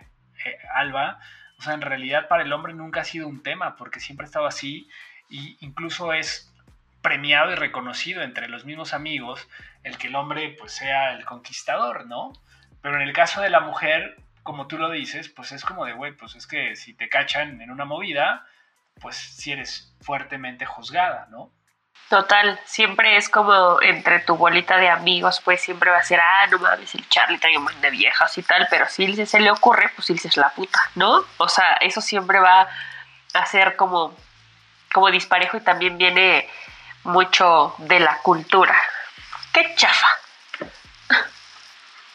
[0.73, 1.19] Alba,
[1.59, 4.27] o sea, en realidad para el hombre nunca ha sido un tema, porque siempre ha
[4.27, 4.89] estado así,
[5.29, 6.53] y incluso es
[7.01, 9.47] premiado y reconocido entre los mismos amigos
[9.83, 12.31] el que el hombre pues sea el conquistador, ¿no?
[12.81, 15.93] Pero en el caso de la mujer, como tú lo dices, pues es como de,
[15.93, 18.45] güey, pues es que si te cachan en una movida,
[19.01, 21.51] pues si eres fuertemente juzgada, ¿no?
[22.09, 26.47] Total, siempre es como entre tu bolita de amigos, pues siempre va a ser, ah,
[26.47, 29.89] no mames, el Charlie trae un de viejas y tal, pero si se le ocurre,
[29.95, 31.23] pues si es la puta, ¿no?
[31.37, 32.67] O sea, eso siempre va
[33.33, 34.15] a ser como,
[34.93, 36.47] como disparejo y también viene
[37.03, 38.75] mucho de la cultura.
[39.53, 40.07] ¡Qué chafa!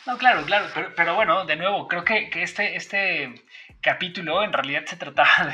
[0.09, 0.65] No, claro, claro,
[0.97, 3.45] pero, bueno, de nuevo, creo que, este, este
[3.83, 5.53] capítulo en realidad se trataba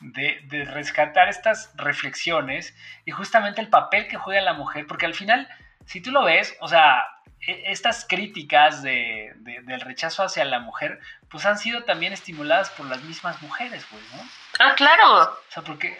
[0.00, 5.14] de, de, rescatar estas reflexiones y justamente el papel que juega la mujer, porque al
[5.14, 5.48] final,
[5.84, 7.00] si tú lo ves, o sea,
[7.40, 12.86] e, estas críticas de, del rechazo hacia la mujer, pues han sido también estimuladas por
[12.86, 14.28] las mismas mujeres, güey, ¿no?
[14.58, 15.22] Ah, claro.
[15.22, 15.96] O sea, porque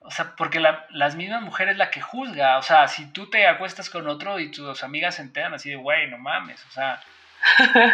[0.00, 2.58] o sea, porque la, las mismas mujeres la que juzga.
[2.58, 5.76] O sea, si tú te acuestas con otro y tus amigas se enteran así de,
[5.76, 6.64] güey, no mames.
[6.66, 7.00] O sea,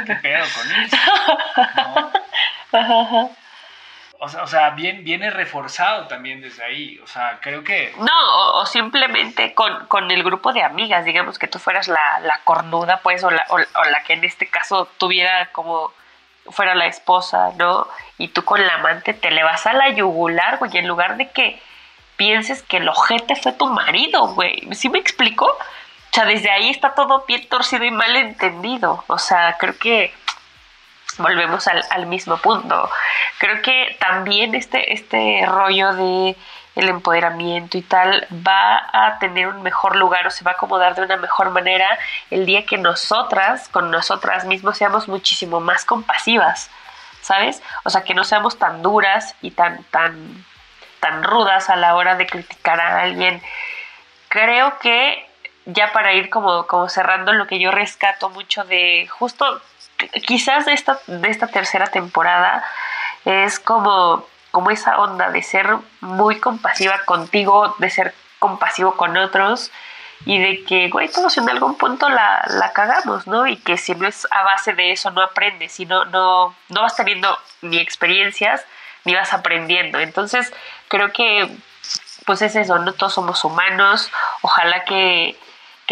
[0.07, 0.97] ¿qué pedo con eso?
[4.19, 6.99] O sea, o sea bien, viene reforzado también desde ahí.
[7.01, 7.93] O sea, creo que...
[7.99, 12.41] No, o, simplemente con, con, el grupo de amigas, digamos que tú fueras la, la
[12.45, 15.93] cornuda, pues, o la, o, la que en este caso tuviera como
[16.49, 17.87] fuera la esposa, ¿no?
[18.17, 21.29] Y tú con la amante te le vas a la yugular, güey, en lugar de
[21.31, 21.61] que
[22.17, 24.69] pienses que el ojete fue tu marido, güey.
[24.73, 25.47] ¿Sí me explico?
[25.47, 29.05] O sea, desde ahí está todo bien torcido y mal entendido.
[29.07, 30.15] O sea, creo que
[31.19, 32.91] volvemos al, mismo punto.
[33.39, 36.37] Creo que también este, este rollo de
[36.75, 40.95] el empoderamiento y tal va a tener un mejor lugar o se va a acomodar
[40.95, 41.89] de una mejor manera
[42.31, 46.71] el día que nosotras, con nosotras mismos, seamos muchísimo más compasivas,
[47.23, 47.63] ¿sabes?
[47.85, 50.45] O sea, que no seamos tan duras y tan, tan
[51.23, 53.43] rudas a la hora de criticar a alguien.
[54.29, 55.27] Creo que
[55.67, 59.61] ya para ir como, como cerrando lo que yo rescato mucho de justo
[60.27, 62.65] quizás de esta, de esta tercera temporada
[63.25, 69.73] es como, como esa onda de ser muy compasiva contigo, de ser compasivo con otros
[70.25, 73.47] y de que, güey, todos en algún punto la, la, cagamos, ¿no?
[73.47, 76.83] Y que si no es a base de eso no aprendes, si no, no, no
[76.83, 78.65] vas teniendo ni experiencias
[79.07, 79.99] ni vas aprendiendo.
[79.99, 80.53] Entonces,
[80.89, 81.57] creo que
[82.27, 84.11] pues es eso, no todos somos humanos,
[84.43, 85.37] ojalá que,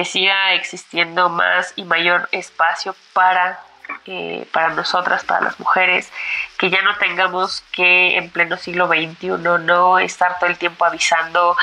[0.05, 3.61] siga existiendo más y mayor espacio para,
[4.07, 6.13] eh, para nosotras, para las mujeres,
[6.59, 9.29] que ya no tengamos que en pleno siglo XXI
[9.61, 11.57] no estar todo el tiempo avisando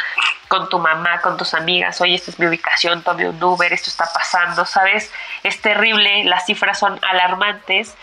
[0.47, 3.89] con tu mamá, con tus amigas, oye, esta es mi ubicación, tome un Uber, esto
[3.89, 5.11] está pasando, ¿sabes?
[5.43, 7.97] Es terrible, las cifras son alarmantes.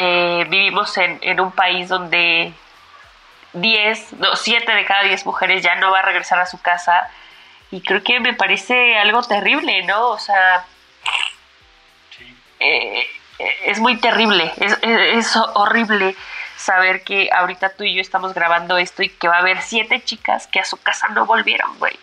[0.00, 2.52] Eh, vivimos en, en un país donde
[3.52, 7.10] 10, no, 7 de cada 10 mujeres ya no va a regresar a su casa.
[7.72, 10.10] Y creo que me parece algo terrible, ¿no?
[10.10, 10.64] O sea,
[12.60, 13.06] eh,
[13.64, 16.16] es muy terrible, es, es, horrible
[16.56, 20.02] saber que ahorita tú y yo estamos grabando esto y que va a haber siete
[20.02, 21.96] chicas que a su casa no volvieron, güey.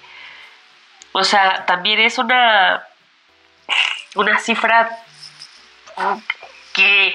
[1.12, 2.84] O sea, también es una,
[4.16, 4.98] una cifra
[6.74, 7.14] que,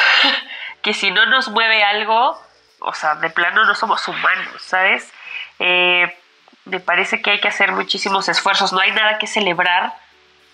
[0.82, 2.40] que si no nos mueve algo,
[2.80, 5.12] o sea, de plano no somos humanos, ¿sabes?
[5.58, 6.16] Eh,
[6.64, 9.94] me parece que hay que hacer muchísimos esfuerzos, no hay nada que celebrar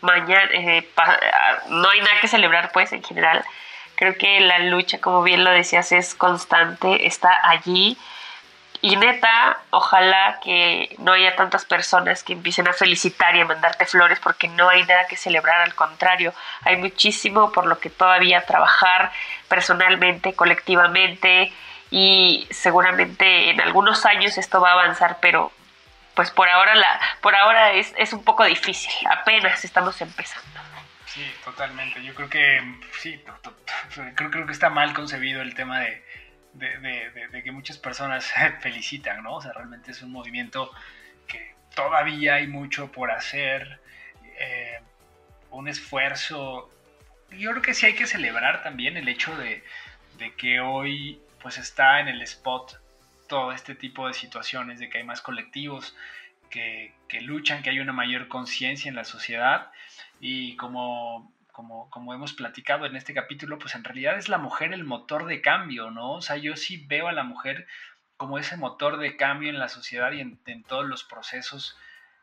[0.01, 0.89] mañana, eh,
[1.69, 3.45] no hay nada que celebrar pues en general.
[3.97, 7.99] Creo que la lucha, como bien lo decías, es constante, está allí.
[8.81, 13.87] Y neta, ojalá que no haya tantas personas que empiecen a felicitar y a mandarte
[13.87, 18.47] flores porque no hay nada que celebrar, al contrario, hay muchísimo por lo que todavía
[18.47, 19.11] trabajar
[19.49, 21.53] personalmente, colectivamente,
[21.91, 25.51] y seguramente en algunos años esto va a avanzar, pero
[26.15, 30.61] pues por ahora la por ahora es, es un poco difícil, apenas estamos empezando.
[31.07, 32.03] Sí, totalmente.
[32.03, 32.61] Yo creo que
[33.01, 33.21] sí,
[34.15, 36.05] creo, creo que está mal concebido el tema de,
[36.55, 39.37] de, que muchas personas felicitan, ¿no?
[39.37, 40.71] O sea, realmente es un movimiento
[41.27, 43.81] que todavía hay mucho por hacer,
[44.39, 44.81] eh,
[45.51, 46.71] un esfuerzo.
[47.31, 49.63] Yo creo que sí hay que celebrar también el hecho de,
[50.19, 52.81] de que hoy pues está en el spot
[53.29, 55.95] todo este tipo de situaciones, de que hay más colectivos
[56.51, 59.71] que, luchan, que hay una mayor conciencia en la sociedad
[60.21, 61.33] y como,
[61.91, 65.41] como, hemos platicado en este capítulo, pues en realidad es la mujer el motor de
[65.41, 66.13] cambio, ¿no?
[66.13, 67.67] O sea, yo sí veo a la mujer
[68.17, 71.77] como ese motor de cambio en la sociedad y en, todos los procesos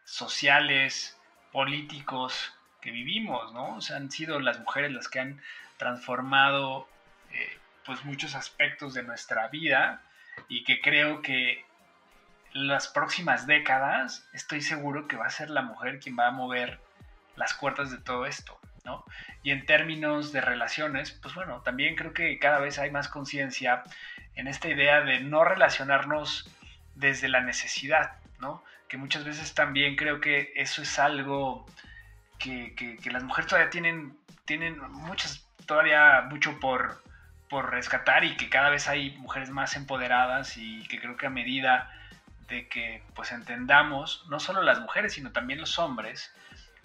[0.05, 1.19] sociales,
[1.51, 3.75] políticos que vivimos, ¿no?
[3.75, 5.41] O sea, han sido las mujeres las que han
[5.77, 6.87] transformado
[7.31, 10.01] eh, pues muchos aspectos de nuestra vida
[10.47, 11.65] y que creo que
[12.53, 16.79] las próximas décadas estoy seguro que va a ser la mujer quien va a mover
[17.35, 19.03] las puertas de todo esto, ¿no?
[19.43, 23.83] Y en términos de relaciones, pues bueno, también creo que cada vez hay más conciencia
[24.35, 26.49] en esta idea de no relacionarnos
[26.95, 28.63] desde la necesidad, ¿no?
[28.87, 31.65] Que muchas veces también creo que eso es algo
[32.39, 37.01] que, que las mujeres todavía tienen, tienen muchas, todavía mucho por,
[37.49, 41.29] por rescatar y que cada vez hay mujeres más empoderadas y que creo que a
[41.29, 41.91] medida
[42.47, 46.33] de que pues entendamos, no solo las mujeres, sino también los hombres,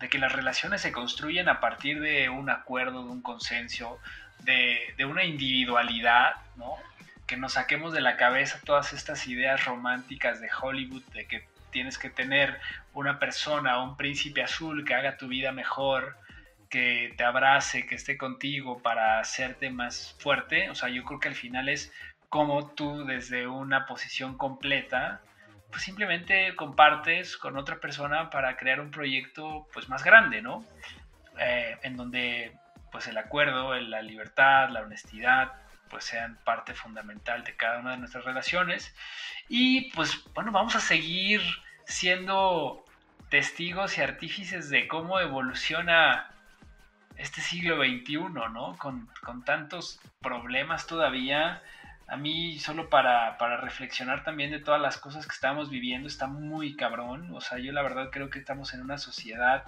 [0.01, 3.99] de que las relaciones se construyen a partir de un acuerdo, de un consenso,
[4.41, 6.77] de, de una individualidad, ¿no?
[7.27, 11.99] Que nos saquemos de la cabeza todas estas ideas románticas de Hollywood, de que tienes
[11.99, 12.59] que tener
[12.95, 16.17] una persona, un príncipe azul que haga tu vida mejor,
[16.71, 20.71] que te abrace, que esté contigo para hacerte más fuerte.
[20.71, 21.93] O sea, yo creo que al final es
[22.31, 25.21] como tú desde una posición completa
[25.71, 30.64] pues simplemente compartes con otra persona para crear un proyecto pues más grande, ¿no?
[31.39, 32.53] Eh, en donde
[32.91, 35.53] pues el acuerdo, la libertad, la honestidad,
[35.89, 38.95] pues sean parte fundamental de cada una de nuestras relaciones.
[39.49, 41.41] Y pues bueno, vamos a seguir
[41.85, 42.85] siendo
[43.29, 46.31] testigos y artífices de cómo evoluciona
[47.16, 48.16] este siglo XXI,
[48.53, 48.77] ¿no?
[48.79, 51.62] Con, con tantos problemas todavía,
[52.11, 56.75] a mí solo para, reflexionar también de todas las cosas que estamos viviendo está muy
[56.75, 57.31] cabrón.
[57.33, 59.65] O sea, yo la verdad creo que estamos en una sociedad,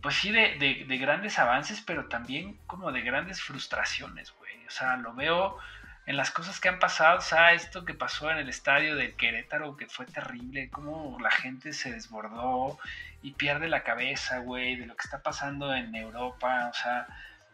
[0.00, 4.54] pues sí, de, grandes avances, pero también como de grandes frustraciones, güey.
[4.68, 5.58] O sea, lo veo
[6.06, 9.16] en las cosas que han pasado, o sea, esto que pasó en el estadio de
[9.16, 12.78] Querétaro, que fue terrible, cómo la gente se desbordó
[13.22, 17.08] y pierde la cabeza, güey, de lo que está pasando en Europa, o sea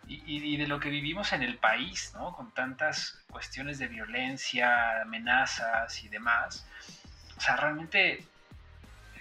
[0.06, 2.32] y, de lo que vivimos en el país, ¿no?
[2.32, 6.66] Con tantas cuestiones de violencia, amenazas y demás.
[7.36, 8.24] O sea, realmente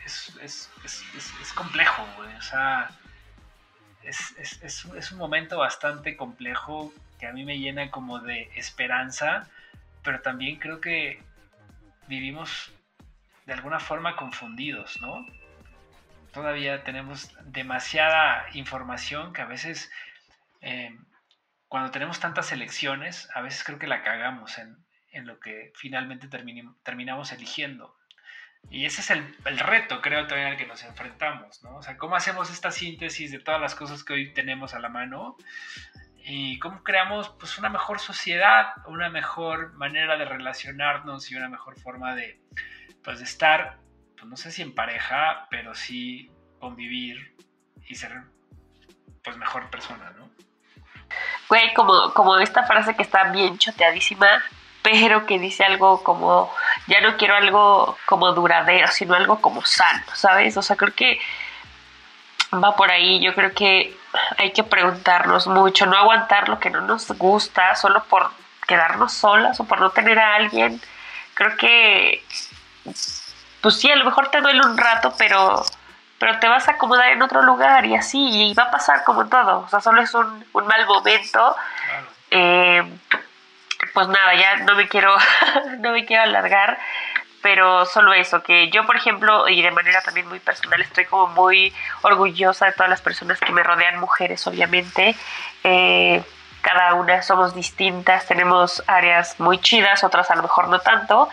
[0.05, 0.69] es,
[1.55, 2.35] complejo, güey.
[2.35, 2.89] O sea,
[4.03, 9.47] es, un momento bastante complejo que a mí me llena como de esperanza,
[10.03, 11.21] pero también creo que
[12.07, 12.71] vivimos
[13.45, 15.25] de alguna forma confundidos, ¿no?
[16.33, 19.91] Todavía tenemos demasiada información que a veces
[20.61, 20.95] eh,
[21.67, 24.77] cuando tenemos tantas elecciones, a veces creo que la cagamos en,
[25.25, 27.95] lo que finalmente terminamos eligiendo.
[28.69, 31.77] Y ese es el, reto, creo, también al que nos enfrentamos, ¿no?
[31.77, 34.89] O sea, ¿cómo hacemos esta síntesis de todas las cosas que hoy tenemos a la
[34.89, 35.37] mano?
[36.23, 41.79] Y cómo creamos, pues, una mejor sociedad, una mejor manera de relacionarnos y una mejor
[41.79, 42.41] forma de,
[43.03, 43.79] pues, de estar,
[44.15, 47.35] pues, no sé si en pareja, pero sí convivir
[47.87, 48.23] y ser,
[49.23, 50.29] pues, mejor persona, ¿no?
[51.49, 54.41] Güey, como, como esta frase que está bien choteadísima,
[54.81, 56.51] pero que dice algo como,
[56.87, 60.57] ya no quiero algo como duradero, sino algo como sano, ¿sabes?
[60.57, 61.19] O sea, creo que
[62.53, 63.95] va por ahí, yo creo que
[64.37, 68.31] hay que preguntarnos mucho, no aguantar lo que no nos gusta solo por
[68.67, 70.81] quedarnos solas o por no tener a alguien.
[71.33, 72.23] Creo que,
[73.61, 75.63] pues sí, a lo mejor te duele un rato, pero
[76.21, 79.27] pero te vas a acomodar en otro lugar y así, y va a pasar como
[79.27, 81.55] todo, o sea, solo es un, mal momento.
[82.29, 82.83] Eh,
[83.91, 85.15] pues nada, ya no me quiero,
[85.79, 86.77] no me quiero alargar,
[87.41, 91.25] pero solo eso, que yo por ejemplo, y de manera también muy personal, estoy como
[91.33, 95.15] muy orgullosa de todas las personas que me rodean, mujeres obviamente.
[95.63, 96.23] Eh,
[96.61, 101.29] cada una somos distintas, tenemos áreas muy chidas, otras a lo mejor no tanto,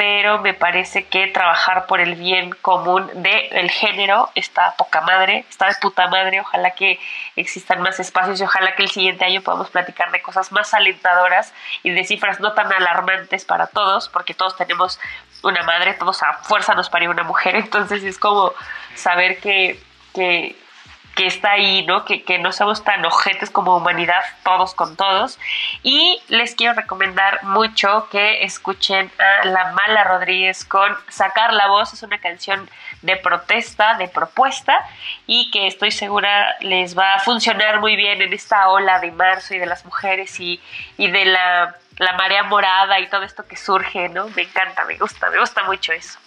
[0.00, 5.66] pero me parece que trabajar por el bien común del género está poca madre, está
[5.66, 6.98] de puta madre, ojalá que
[7.36, 11.52] existan más espacios y ojalá que el siguiente año podamos platicar de cosas más alentadoras
[11.82, 14.98] y de cifras no tan alarmantes para todos, porque todos tenemos
[15.42, 18.54] una madre, todos a fuerza nos parió una mujer, entonces es como
[18.94, 19.78] saber que,
[20.14, 20.56] que
[21.20, 22.06] que está ahí, ¿no?
[22.06, 25.38] Que, que, no somos tan ojetes como humanidad, todos con todos.
[25.82, 31.92] Y les quiero recomendar mucho que escuchen a La Mala Rodríguez con Sacar la Voz.
[31.92, 32.70] Es una canción
[33.02, 34.80] de protesta, de propuesta,
[35.26, 39.54] y que estoy segura les va a funcionar muy bien en esta ola de marzo
[39.54, 40.58] y de las mujeres y,
[40.96, 44.26] y de la, la marea morada y todo esto que surge, ¿no?
[44.30, 46.18] Me encanta, me gusta, me gusta mucho eso.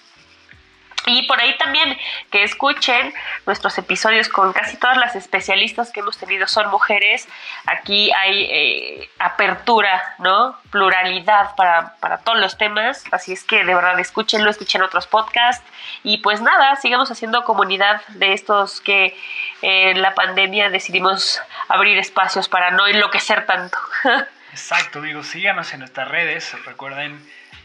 [1.06, 1.98] Y por ahí también
[2.32, 3.14] que escuchen
[3.46, 7.28] nuestros episodios con casi todas las especialistas que hemos tenido son mujeres.
[7.66, 10.58] Aquí hay eh, apertura, ¿no?
[10.70, 13.04] Pluralidad para, para, todos los temas.
[13.12, 15.66] Así es que de verdad escúchenlo, escuchen otros podcasts.
[16.04, 19.18] Y pues nada, sigamos haciendo comunidad de estos que
[19.62, 23.78] en la pandemia decidimos abrir espacios para no enloquecer tanto.
[24.52, 25.28] Exacto, amigos.
[25.28, 26.54] Síganos en nuestras redes.
[26.66, 27.20] Recuerden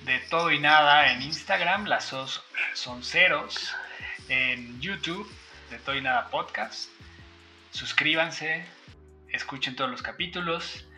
[0.08, 2.42] de todo y nada en Instagram, las SOS
[2.72, 3.76] son ceros,
[4.30, 5.30] en YouTube,
[5.68, 6.90] de todo y nada podcast.
[7.72, 8.64] Suscríbanse,
[9.28, 10.88] escuchen todos los capítulos,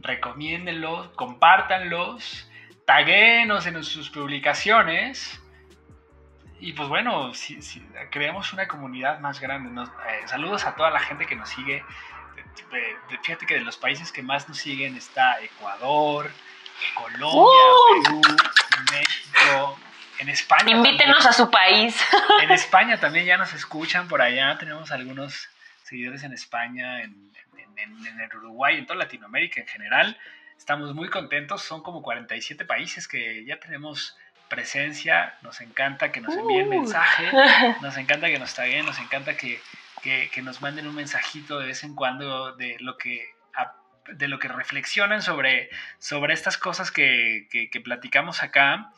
[0.00, 2.50] recomiéndenlos, compártanlos,
[2.84, 5.40] taguenos en sus publicaciones.
[6.58, 7.30] Y pues bueno,
[8.10, 9.80] creamos una comunidad más grande.
[9.80, 11.84] Eh, saludos a toda la gente que nos sigue.
[13.22, 16.32] fíjate que de los países que más nos siguen está Ecuador,
[16.94, 18.02] Colombia, ¡Uh!
[18.02, 18.20] Perú,
[18.92, 19.78] México,
[20.18, 20.70] en España.
[20.70, 21.96] Invítenos a su país.
[22.42, 24.56] En España también ya nos escuchan por allá.
[24.58, 25.48] Tenemos algunos
[25.82, 27.32] seguidores en España, en,
[27.76, 30.18] el Uruguay, en toda Latinoamérica en general.
[30.56, 31.62] Estamos muy contentos.
[31.62, 34.16] Son como 47 países que ya tenemos
[34.48, 35.34] presencia.
[35.42, 36.70] Nos encanta que nos envíen uh.
[36.70, 37.30] mensaje.
[37.82, 38.86] Nos encanta que nos taguen.
[38.86, 39.60] Nos encanta que,
[40.02, 43.35] que nos manden un mensajito de vez en cuando de lo que
[44.12, 47.48] de lo que reflexionan sobre, sobre estas cosas que,
[47.84, 48.92] platicamos acá.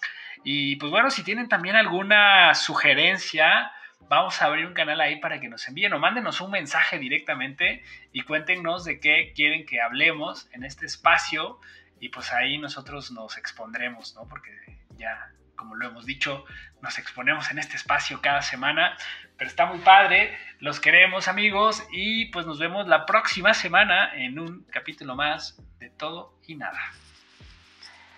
[0.44, 3.72] Y pues bueno, si tienen también alguna sugerencia,
[4.09, 7.82] vamos a abrir un canal ahí para que nos envíen o mándenos un mensaje directamente
[8.12, 11.59] y cuéntenos de qué quieren que hablemos en este espacio
[12.00, 14.28] y pues ahí nosotros nos expondremos, ¿no?
[14.28, 14.50] Porque
[14.96, 16.46] ya, como lo hemos dicho,
[16.80, 18.96] nos exponemos en este espacio cada semana,
[19.36, 24.38] pero está muy padre, los queremos amigos y pues nos vemos la próxima semana en
[24.38, 26.80] un capítulo más de todo y nada.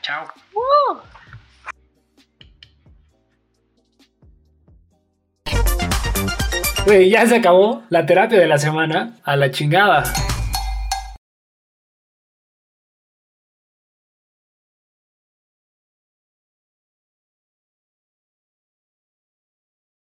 [0.02, 0.32] Chao.
[7.08, 10.04] ya se acabó la terapia de la semana a la chingada.